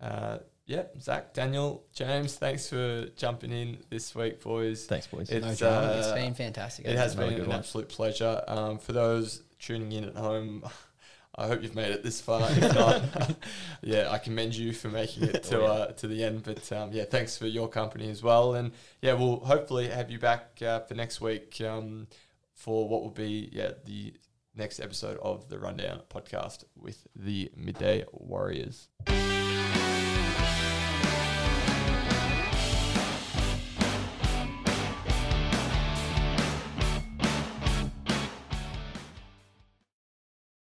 [0.00, 4.86] Uh, yeah, Zach, Daniel, James, thanks for jumping in this week, boys.
[4.86, 5.28] Thanks, boys.
[5.28, 6.86] It's, No uh, it's been fantastic.
[6.86, 7.58] It has hasn't been Another an one.
[7.58, 8.42] absolute pleasure.
[8.48, 10.64] Um, for those tuning in at home,
[11.36, 12.48] I hope you've made it this far.
[12.48, 13.36] If not,
[13.82, 16.44] yeah, I commend you for making it to Oh, uh, to the end.
[16.44, 18.54] But um, yeah, thanks for your company as well.
[18.54, 18.70] And
[19.02, 22.06] yeah, we'll hopefully have you back uh, for next week um,
[22.52, 24.14] for what will be yeah the
[24.54, 28.88] next episode of the Rundown podcast with the Midday Warriors.